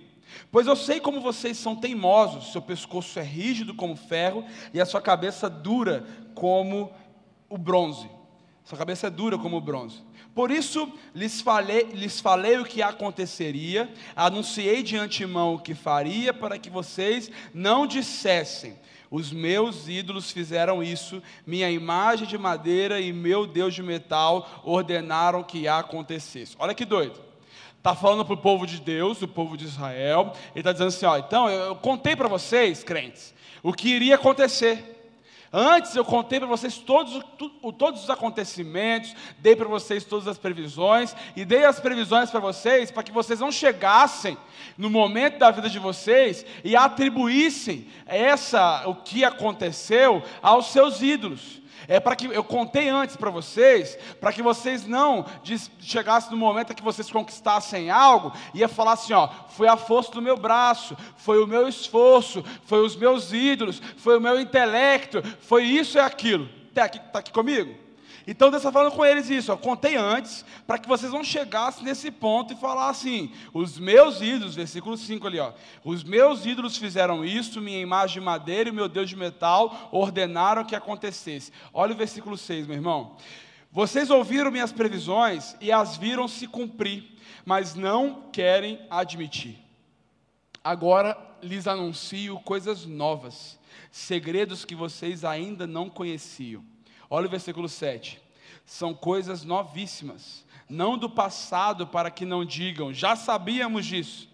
[0.51, 4.87] Pois eu sei como vocês são teimosos, seu pescoço é rígido como ferro e a
[4.87, 6.92] sua cabeça dura como
[7.49, 8.09] o bronze.
[8.64, 10.03] Sua cabeça é dura como o bronze.
[10.35, 16.35] Por isso lhes falei, lhes falei o que aconteceria, anunciei de antemão o que faria,
[16.35, 18.77] para que vocês não dissessem:
[19.11, 25.42] os meus ídolos fizeram isso, minha imagem de madeira e meu Deus de metal ordenaram
[25.42, 26.57] que acontecesse.
[26.59, 27.21] Olha que doido.
[27.77, 30.33] Está falando para o povo de Deus, o povo de Israel.
[30.53, 34.16] Ele está dizendo assim: ó, então eu, eu contei para vocês, crentes, o que iria
[34.16, 34.96] acontecer.
[35.59, 37.19] Antes eu contei para vocês todos,
[37.79, 42.90] todos os acontecimentos, dei para vocês todas as previsões, e dei as previsões para vocês
[42.90, 44.37] para que vocês não chegassem
[44.77, 51.62] no momento da vida de vocês e atribuíssem essa, o que aconteceu aos seus ídolos.
[51.88, 55.25] É para que eu contei antes para vocês, para que vocês não
[55.79, 60.11] chegassem no momento que vocês conquistassem algo e ia falar assim, ó, foi a força
[60.12, 65.23] do meu braço, foi o meu esforço, foi os meus ídolos, foi o meu intelecto,
[65.47, 66.49] foi isso e aquilo.
[66.69, 67.87] Está aqui, tá aqui comigo?
[68.27, 72.11] Então Deus está falando com eles isso, contei antes, para que vocês não chegassem nesse
[72.11, 75.53] ponto e falar assim, os meus ídolos, versículo 5 ali, ó,
[75.85, 80.65] os meus ídolos fizeram isso, minha imagem de madeira e meu Deus de metal ordenaram
[80.65, 81.53] que acontecesse.
[81.73, 83.17] Olha o versículo 6, meu irmão.
[83.71, 87.05] Vocês ouviram minhas previsões e as viram se cumprir,
[87.45, 89.57] mas não querem admitir.
[90.65, 93.57] Agora lhes anuncio coisas novas,
[93.91, 96.65] segredos que vocês ainda não conheciam.
[97.09, 98.21] Olha o versículo 7.
[98.65, 104.29] São coisas novíssimas, não do passado, para que não digam, já sabíamos disso.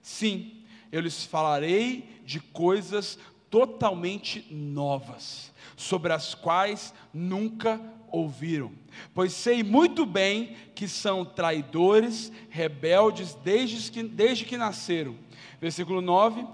[0.00, 3.18] Sim, eu lhes falarei de coisas
[3.50, 7.80] totalmente novas, sobre as quais nunca
[8.10, 8.72] ouviram.
[9.12, 15.16] Pois sei muito bem que são traidores, rebeldes desde que, desde que nasceram.
[15.60, 16.46] Versículo 9: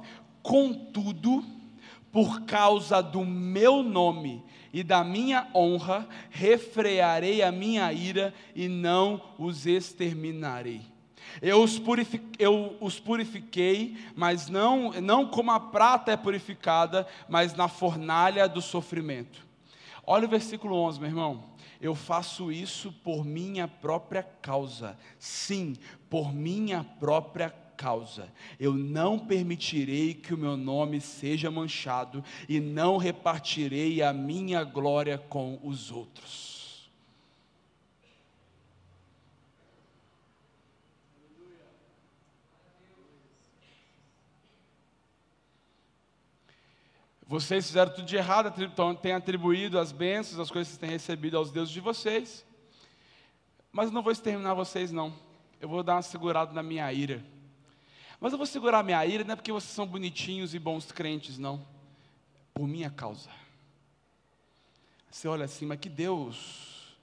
[0.42, 1.44] Contudo,
[2.12, 9.20] por causa do meu nome, e da minha honra refrearei a minha ira e não
[9.38, 10.83] os exterminarei.
[11.40, 17.55] Eu os, purifiquei, eu os purifiquei, mas não, não como a prata é purificada, mas
[17.55, 19.46] na fornalha do sofrimento.
[20.05, 21.51] Olha o versículo 11, meu irmão.
[21.81, 24.99] Eu faço isso por minha própria causa.
[25.18, 25.77] Sim,
[26.09, 28.30] por minha própria causa causa.
[28.58, 35.16] Eu não permitirei que o meu nome seja manchado e não repartirei a minha glória
[35.16, 36.90] com os outros.
[47.26, 48.52] Vocês fizeram tudo de errado,
[49.00, 52.44] têm atribuído as bênçãos, as coisas que têm recebido aos deuses de vocês.
[53.72, 55.14] Mas não vou exterminar vocês, não.
[55.60, 57.24] Eu vou dar uma segurada na minha ira.
[58.20, 61.38] Mas eu vou segurar minha ira, não é porque vocês são bonitinhos e bons crentes,
[61.38, 61.66] não.
[62.52, 63.30] Por minha causa.
[65.11, 66.94] Você olha assim, mas que Deus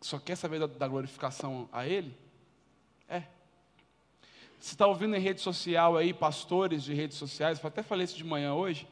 [0.00, 2.12] só quer saber da, da glorificação a Ele?
[3.08, 3.22] É.
[4.60, 8.24] Você está ouvindo em rede social aí, pastores de redes sociais, até falei isso de
[8.24, 8.86] manhã hoje,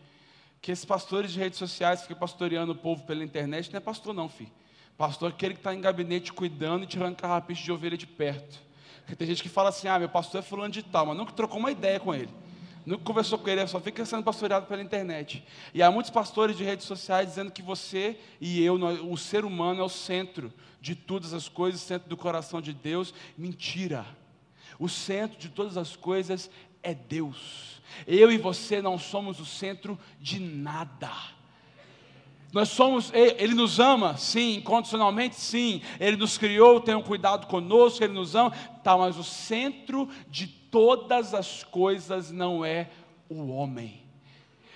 [0.62, 3.80] que esses pastores de redes sociais que ficam pastoreando o povo pela internet, não é
[3.80, 4.52] pastor não, filho.
[4.96, 8.62] Pastor é aquele que está em gabinete cuidando e tirando carrapicho de ovelha de perto.
[9.16, 11.58] Tem gente que fala assim, ah, meu pastor é fulano de tal, mas nunca trocou
[11.58, 12.30] uma ideia com ele.
[12.86, 15.42] Nunca conversou com ele, só fica sendo pastoreado pela internet.
[15.72, 18.74] E há muitos pastores de redes sociais dizendo que você e eu,
[19.10, 23.14] o ser humano, é o centro de todas as coisas, centro do coração de Deus.
[23.38, 24.04] Mentira.
[24.78, 26.50] O centro de todas as coisas
[26.82, 27.80] é Deus.
[28.06, 31.10] Eu e você não somos o centro de nada.
[32.54, 35.82] Nós somos, Ele nos ama, sim, incondicionalmente, sim.
[35.98, 38.52] Ele nos criou, tem um cuidado conosco, Ele nos ama,
[38.84, 42.88] tá, mas o centro de todas as coisas não é
[43.28, 44.00] o homem.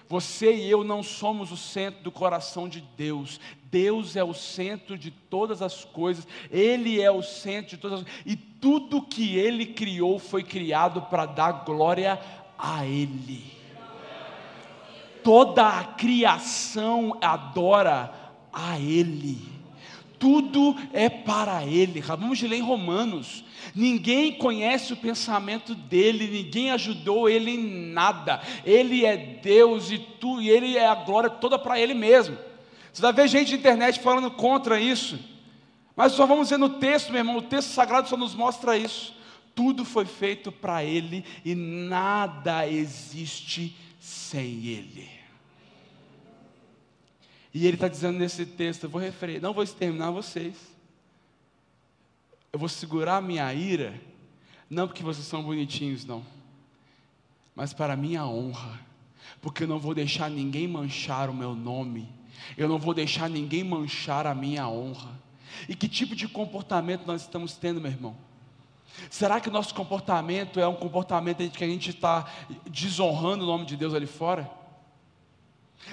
[0.08, 3.38] Você e eu não somos o centro do coração de Deus.
[3.70, 6.26] Deus é o centro de todas as coisas.
[6.50, 8.22] Ele é o centro de todas as coisas.
[8.26, 12.18] E tudo que Ele criou foi criado para dar glória
[12.58, 13.57] a Ele
[15.28, 18.10] toda a criação adora
[18.50, 19.36] a Ele.
[20.18, 22.02] Tudo é para Ele.
[22.34, 23.44] De ler em Romanos.
[23.74, 28.40] Ninguém conhece o pensamento dele, ninguém ajudou ele em nada.
[28.64, 32.38] Ele é Deus e tu, e ele é a glória toda para ele mesmo.
[32.90, 35.18] Você vai ver gente na internet falando contra isso.
[35.94, 39.14] Mas só vamos ver no texto, meu irmão, o texto sagrado só nos mostra isso.
[39.54, 45.17] Tudo foi feito para ele e nada existe sem ele.
[47.58, 50.54] E ele está dizendo nesse texto: eu vou referir, não vou exterminar vocês.
[52.52, 54.00] Eu vou segurar a minha ira,
[54.70, 56.24] não porque vocês são bonitinhos, não,
[57.56, 58.78] mas para a minha honra,
[59.42, 62.08] porque eu não vou deixar ninguém manchar o meu nome,
[62.56, 65.20] eu não vou deixar ninguém manchar a minha honra.
[65.68, 68.16] E que tipo de comportamento nós estamos tendo, meu irmão?
[69.10, 72.24] Será que nosso comportamento é um comportamento de que a gente está
[72.70, 74.57] desonrando o nome de Deus ali fora?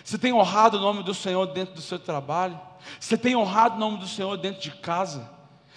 [0.03, 2.59] Você tem honrado o nome do Senhor dentro do seu trabalho?
[2.99, 5.35] Você tem honrado o nome do Senhor dentro de casa?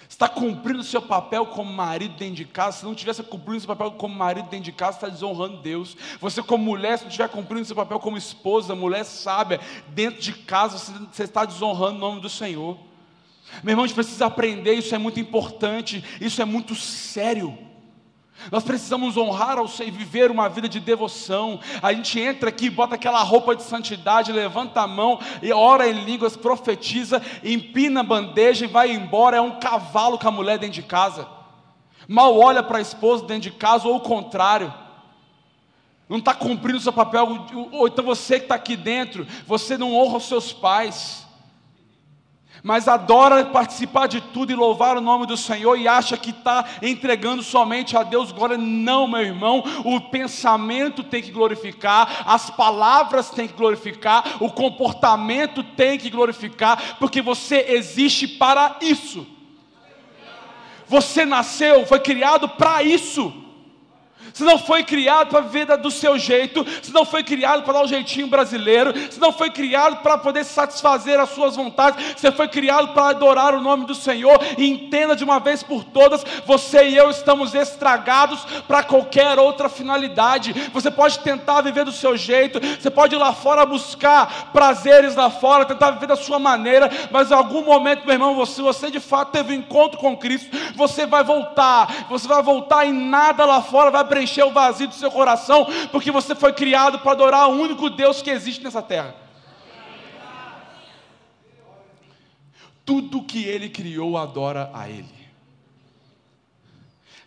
[0.08, 2.78] está cumprindo o seu papel como marido dentro de casa.
[2.78, 5.96] Se não tivesse cumprindo o seu papel como marido dentro de casa, está desonrando Deus.
[6.20, 10.20] Você, como mulher, se não estiver cumprindo o seu papel como esposa, mulher sábia, dentro
[10.20, 10.78] de casa,
[11.12, 12.78] você está desonrando o nome do Senhor.
[13.62, 17.56] Meu irmão, a gente precisa aprender, isso é muito importante, isso é muito sério.
[18.50, 21.60] Nós precisamos honrar ao Senhor e viver uma vida de devoção.
[21.82, 26.04] A gente entra aqui, bota aquela roupa de santidade, levanta a mão e ora em
[26.04, 29.36] línguas, profetiza, empina a bandeja e vai embora.
[29.36, 31.28] É um cavalo com a mulher dentro de casa.
[32.06, 34.72] Mal olha para a esposa dentro de casa, ou o contrário.
[36.08, 39.94] Não está cumprindo o seu papel, ou então você que está aqui dentro, você não
[39.94, 41.27] honra os seus pais
[42.68, 46.66] mas adora participar de tudo e louvar o nome do Senhor e acha que está
[46.82, 48.58] entregando somente a Deus glória.
[48.58, 55.62] Não, meu irmão, o pensamento tem que glorificar, as palavras tem que glorificar, o comportamento
[55.62, 59.26] tem que glorificar, porque você existe para isso.
[60.86, 63.32] Você nasceu, foi criado para isso.
[64.38, 67.80] Você não foi criado para viver do seu jeito, você não foi criado para dar
[67.80, 72.30] o um jeitinho brasileiro, você não foi criado para poder satisfazer as suas vontades, você
[72.30, 74.38] foi criado para adorar o nome do Senhor.
[74.56, 79.68] E entenda de uma vez por todas: você e eu estamos estragados para qualquer outra
[79.68, 80.52] finalidade.
[80.72, 85.30] Você pode tentar viver do seu jeito, você pode ir lá fora buscar prazeres lá
[85.30, 89.00] fora, tentar viver da sua maneira, mas em algum momento, meu irmão, você, você de
[89.00, 93.60] fato teve um encontro com Cristo, você vai voltar, você vai voltar e nada lá
[93.60, 97.52] fora vai preencher o vazio do seu coração, porque você foi criado para adorar o
[97.52, 99.14] único Deus que existe nessa terra.
[102.84, 105.18] Tudo que Ele criou adora a Ele.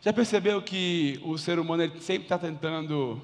[0.02, 3.22] Já percebeu que o ser humano sempre está tentando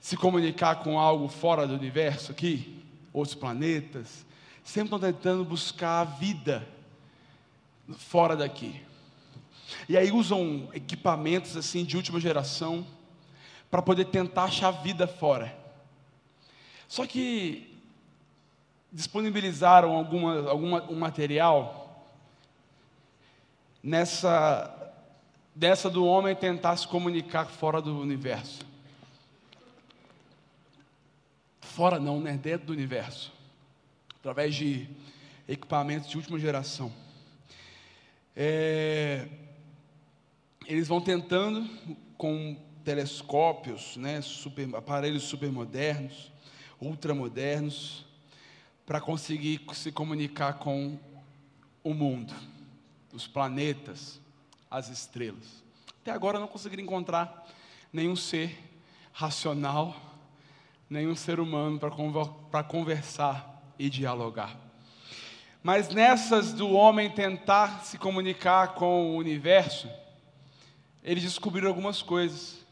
[0.00, 2.80] se comunicar com algo fora do universo aqui,
[3.12, 4.24] outros planetas,
[4.62, 6.64] sempre estão tentando buscar a vida
[7.98, 8.85] fora daqui.
[9.88, 12.86] E aí usam equipamentos assim de última geração
[13.70, 15.56] para poder tentar achar vida fora.
[16.88, 17.76] Só que
[18.92, 22.06] disponibilizaram alguma, alguma, um material
[23.82, 24.72] nessa
[25.54, 28.60] dessa do homem tentar se comunicar fora do universo.
[31.62, 32.36] Fora não, né?
[32.36, 33.32] Dentro do universo.
[34.20, 34.86] Através de
[35.48, 36.92] equipamentos de última geração.
[38.34, 39.26] É,
[40.66, 41.68] eles vão tentando
[42.16, 46.30] com telescópios, né, super, aparelhos supermodernos,
[46.80, 48.04] ultramodernos,
[48.84, 50.98] para conseguir se comunicar com
[51.82, 52.32] o mundo,
[53.12, 54.20] os planetas,
[54.70, 55.64] as estrelas.
[56.02, 57.48] Até agora não conseguiram encontrar
[57.92, 58.56] nenhum ser
[59.12, 59.96] racional,
[60.88, 61.80] nenhum ser humano
[62.50, 64.56] para conversar e dialogar.
[65.62, 69.88] Mas nessas do homem tentar se comunicar com o universo,
[71.06, 72.66] eles descobriram algumas coisas.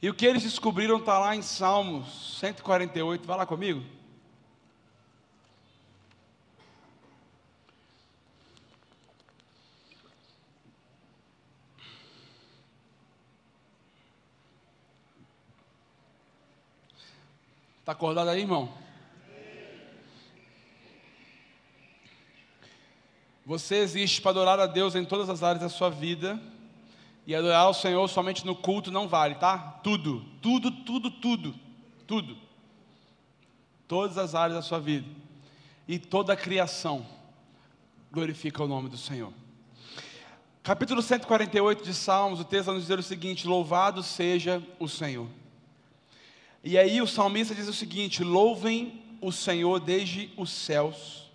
[0.00, 3.26] E o que eles descobriram está lá em Salmos 148.
[3.26, 3.84] Vai lá comigo.
[17.80, 18.72] Está acordado aí, irmão?
[23.44, 26.40] Você existe para adorar a Deus em todas as áreas da sua vida
[27.26, 29.58] e adorar o Senhor somente no culto não vale, tá?
[29.82, 31.54] Tudo, tudo, tudo, tudo,
[32.06, 32.36] tudo.
[33.86, 35.06] Todas as áreas da sua vida.
[35.86, 37.06] E toda a criação
[38.10, 39.32] glorifica o nome do Senhor.
[40.62, 45.28] Capítulo 148 de Salmos, o texto nos dizer o seguinte: Louvado seja o Senhor.
[46.62, 51.30] E aí o salmista diz o seguinte: Louvem o Senhor desde os céus,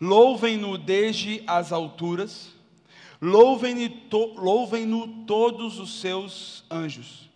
[0.00, 2.50] louvem-no desde as alturas
[3.22, 7.30] Louvem-no to, louvem todos os seus anjos.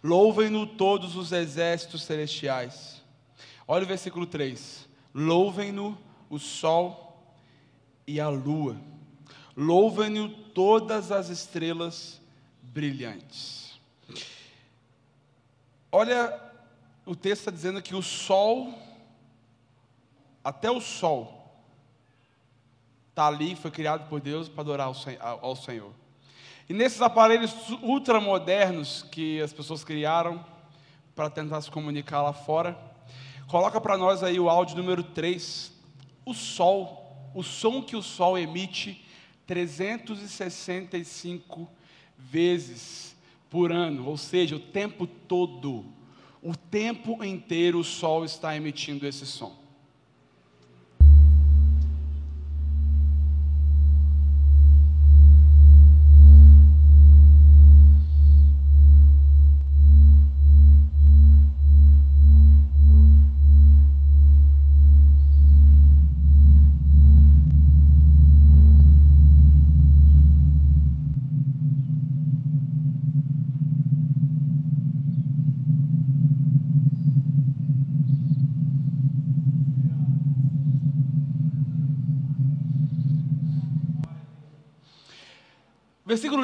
[0.00, 3.02] Louvem-no todos os exércitos celestiais.
[3.66, 4.88] Olha o versículo 3.
[5.12, 5.98] Louvem-no
[6.30, 7.20] o sol
[8.06, 8.80] e a lua.
[9.56, 12.20] Louvem-no todas as estrelas
[12.62, 13.76] brilhantes.
[15.90, 16.40] Olha,
[17.04, 18.72] o texto está dizendo que o sol,
[20.44, 21.37] até o sol,
[23.18, 24.94] está ali, foi criado por Deus para adorar ao
[25.56, 25.90] Senhor.
[26.68, 27.52] E nesses aparelhos
[27.82, 30.46] ultramodernos que as pessoas criaram
[31.16, 32.78] para tentar se comunicar lá fora,
[33.48, 35.72] coloca para nós aí o áudio número 3.
[36.24, 39.04] O sol, o som que o sol emite
[39.48, 41.68] 365
[42.16, 43.16] vezes
[43.50, 45.84] por ano, ou seja, o tempo todo,
[46.40, 49.67] o tempo inteiro o sol está emitindo esse som.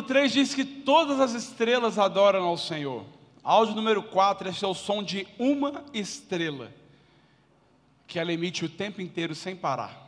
[0.04, 3.04] 3 diz que todas as estrelas adoram ao Senhor.
[3.42, 6.72] Áudio número 4, esse é o som de uma estrela,
[8.06, 10.03] que ela emite o tempo inteiro sem parar.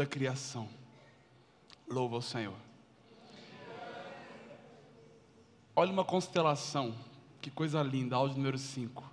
[0.00, 0.66] Toda a criação
[1.86, 2.56] louva o Senhor.
[5.76, 6.94] Olha uma constelação,
[7.38, 9.09] que coisa linda, áudio número 5.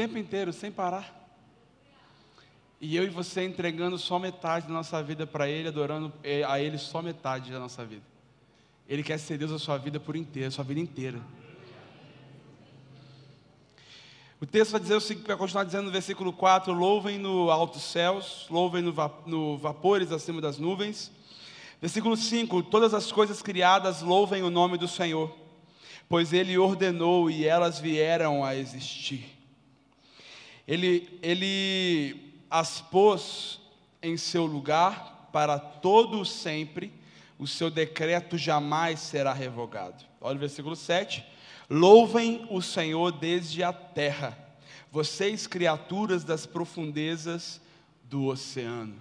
[0.00, 1.14] Tempo inteiro, sem parar.
[2.80, 6.10] E eu e você entregando só metade da nossa vida para Ele, adorando
[6.48, 8.00] a Ele só metade da nossa vida.
[8.88, 11.20] Ele quer ser Deus a sua vida por inteira, a sua vida inteira.
[14.40, 17.82] O texto vai dizer o seguinte, vai continuar dizendo no versículo 4: louvem no altos
[17.82, 21.12] céus, louvem no, va no vapores acima das nuvens.
[21.78, 25.30] Versículo 5: todas as coisas criadas louvem o nome do Senhor,
[26.08, 29.39] pois Ele ordenou e elas vieram a existir.
[30.70, 33.60] Ele, ele as pôs
[34.00, 36.92] em seu lugar para todo sempre,
[37.40, 40.04] o seu decreto jamais será revogado.
[40.20, 41.26] Olha o versículo 7.
[41.68, 44.38] Louvem o Senhor desde a terra,
[44.92, 47.60] vocês criaturas das profundezas
[48.04, 48.94] do oceano.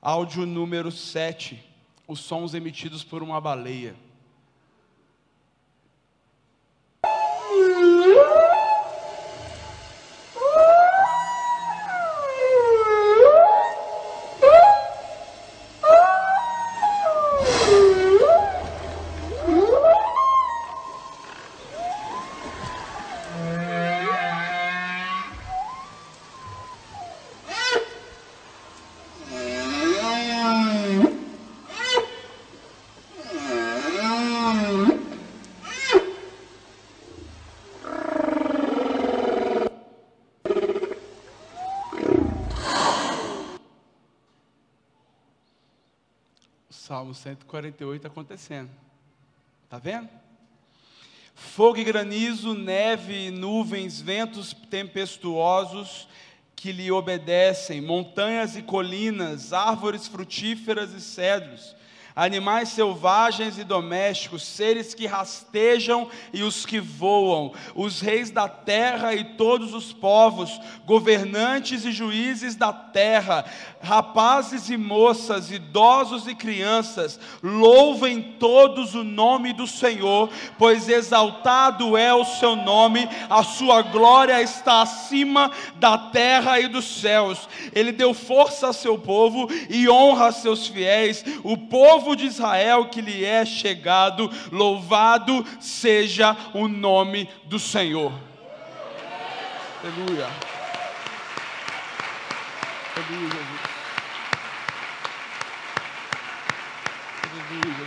[0.00, 1.62] Áudio número 7,
[2.08, 3.94] os sons emitidos por uma baleia.
[47.26, 48.70] 148 acontecendo.
[49.64, 50.08] Está vendo?
[51.34, 56.08] Fogo e granizo, neve, nuvens, ventos tempestuosos
[56.54, 61.74] que lhe obedecem, montanhas e colinas, árvores frutíferas e cedros,
[62.16, 69.12] animais selvagens e domésticos, seres que rastejam e os que voam, os reis da terra
[69.14, 73.44] e todos os povos, governantes e juízes da terra,
[73.82, 82.14] rapazes e moças, idosos e crianças, louvem todos o nome do Senhor, pois exaltado é
[82.14, 87.46] o seu nome, a sua glória está acima da terra e dos céus.
[87.74, 92.26] Ele deu força a seu povo e honra a seus fiéis, o povo povo de
[92.26, 98.12] Israel que lhe é chegado, louvado seja o nome do Senhor.
[99.82, 100.28] Aleluia.
[102.94, 103.40] Aleluia.
[107.24, 107.86] Aleluia.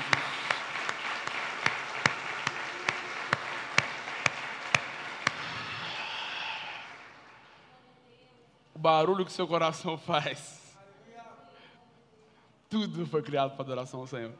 [8.75, 10.58] O barulho que seu coração faz
[12.69, 14.33] tudo foi criado para adoração ao Senhor.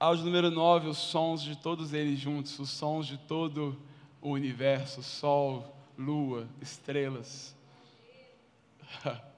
[0.00, 3.78] Áudio número 9, os sons de todos eles juntos, os sons de todo
[4.20, 7.54] o universo, sol, lua, estrelas.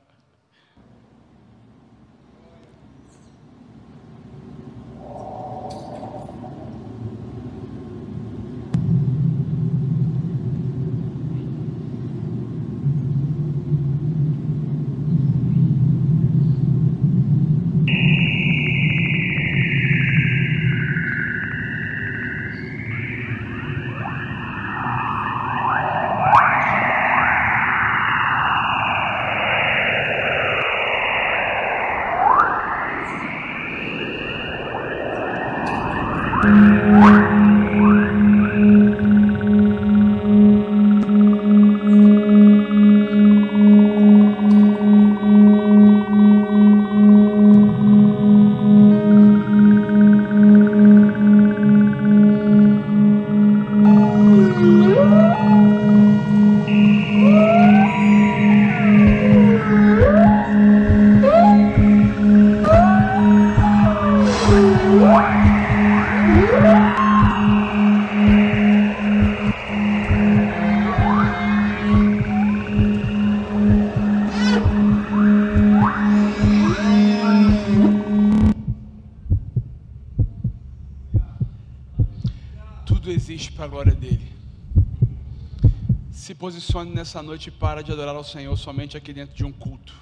[86.65, 89.95] posicione nessa noite e para de adorar ao Senhor somente aqui dentro de um culto.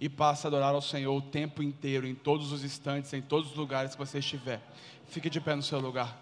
[0.00, 3.50] E passe a adorar ao Senhor o tempo inteiro, em todos os instantes, em todos
[3.50, 4.60] os lugares que você estiver.
[5.06, 6.20] Fique de pé no seu lugar.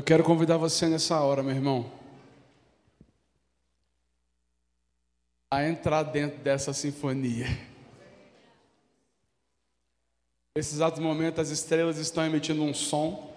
[0.00, 1.92] Eu quero convidar você nessa hora, meu irmão,
[5.50, 7.46] a entrar dentro dessa sinfonia.
[10.56, 13.30] Nesse exato momento, as estrelas estão emitindo um som,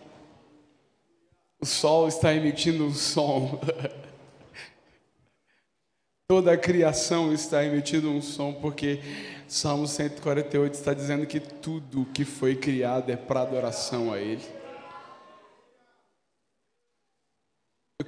[1.59, 3.59] o sol está emitindo um som,
[6.29, 9.01] toda a criação está emitindo um som, porque
[9.49, 14.62] Salmo 148 está dizendo que tudo que foi criado é para adoração a Ele.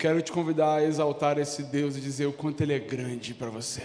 [0.06, 3.50] Quero te convidar a exaltar esse Deus e dizer o quanto Ele é grande para
[3.50, 3.82] você.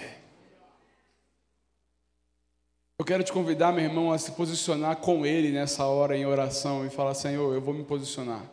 [2.99, 6.85] Eu quero te convidar, meu irmão, a se posicionar com Ele nessa hora em oração
[6.85, 8.45] e falar: Senhor, eu vou me posicionar.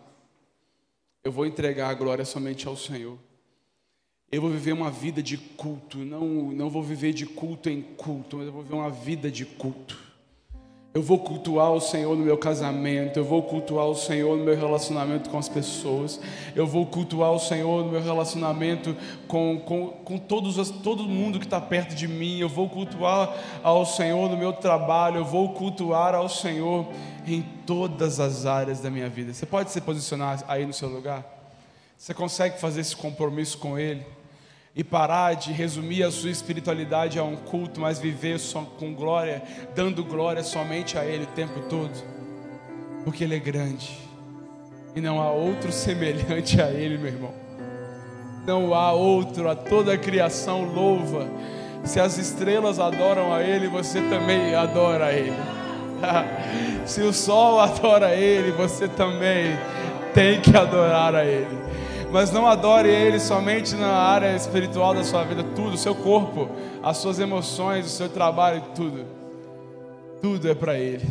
[1.22, 3.20] Eu vou entregar a glória somente ao Senhor.
[4.32, 8.38] Eu vou viver uma vida de culto, não, não vou viver de culto em culto,
[8.38, 10.07] mas eu vou viver uma vida de culto.
[10.98, 14.58] Eu vou cultuar o Senhor no meu casamento, eu vou cultuar o Senhor no meu
[14.58, 16.20] relacionamento com as pessoas,
[16.56, 21.46] eu vou cultuar o Senhor no meu relacionamento com, com, com todos todo mundo que
[21.46, 23.32] está perto de mim, eu vou cultuar
[23.62, 26.88] ao Senhor no meu trabalho, eu vou cultuar ao Senhor
[27.28, 29.32] em todas as áreas da minha vida.
[29.36, 31.24] Você pode se posicionar aí no seu lugar?
[31.96, 34.04] Você consegue fazer esse compromisso com Ele?
[34.78, 39.42] E parar de resumir a sua espiritualidade a um culto, mas viver só com glória,
[39.76, 41.92] dando glória somente a Ele o tempo todo,
[43.04, 43.98] porque Ele é grande
[44.96, 47.34] e não há outro semelhante a Ele, meu irmão.
[48.46, 51.28] Não há outro, a toda a criação louva.
[51.84, 55.34] Se as estrelas adoram a Ele, você também adora a Ele.
[56.86, 59.58] Se o sol adora a Ele, você também
[60.14, 61.57] tem que adorar a Ele
[62.12, 66.50] mas não adore Ele somente na área espiritual da sua vida, tudo, o seu corpo,
[66.82, 69.06] as suas emoções, o seu trabalho, tudo.
[70.22, 71.06] Tudo é para Ele,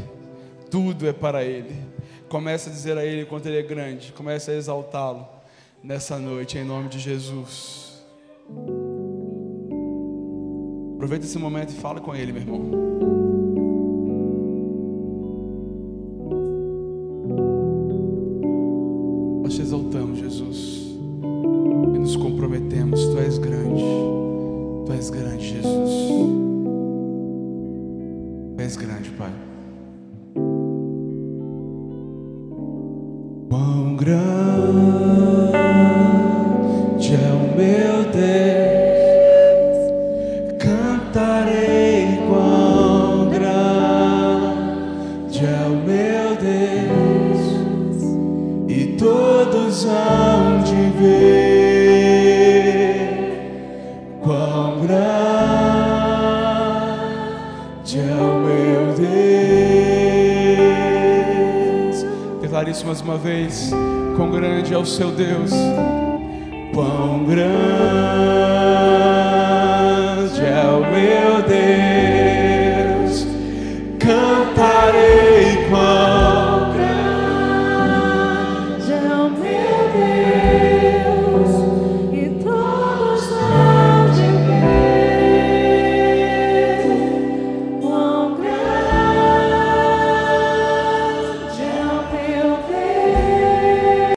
[0.70, 1.76] tudo é para Ele.
[2.28, 5.26] Comece a dizer a Ele quanto Ele é grande, comece a exaltá-lo
[5.82, 8.02] nessa noite, em nome de Jesus.
[10.94, 12.95] Aproveita esse momento e fala com Ele, meu irmão.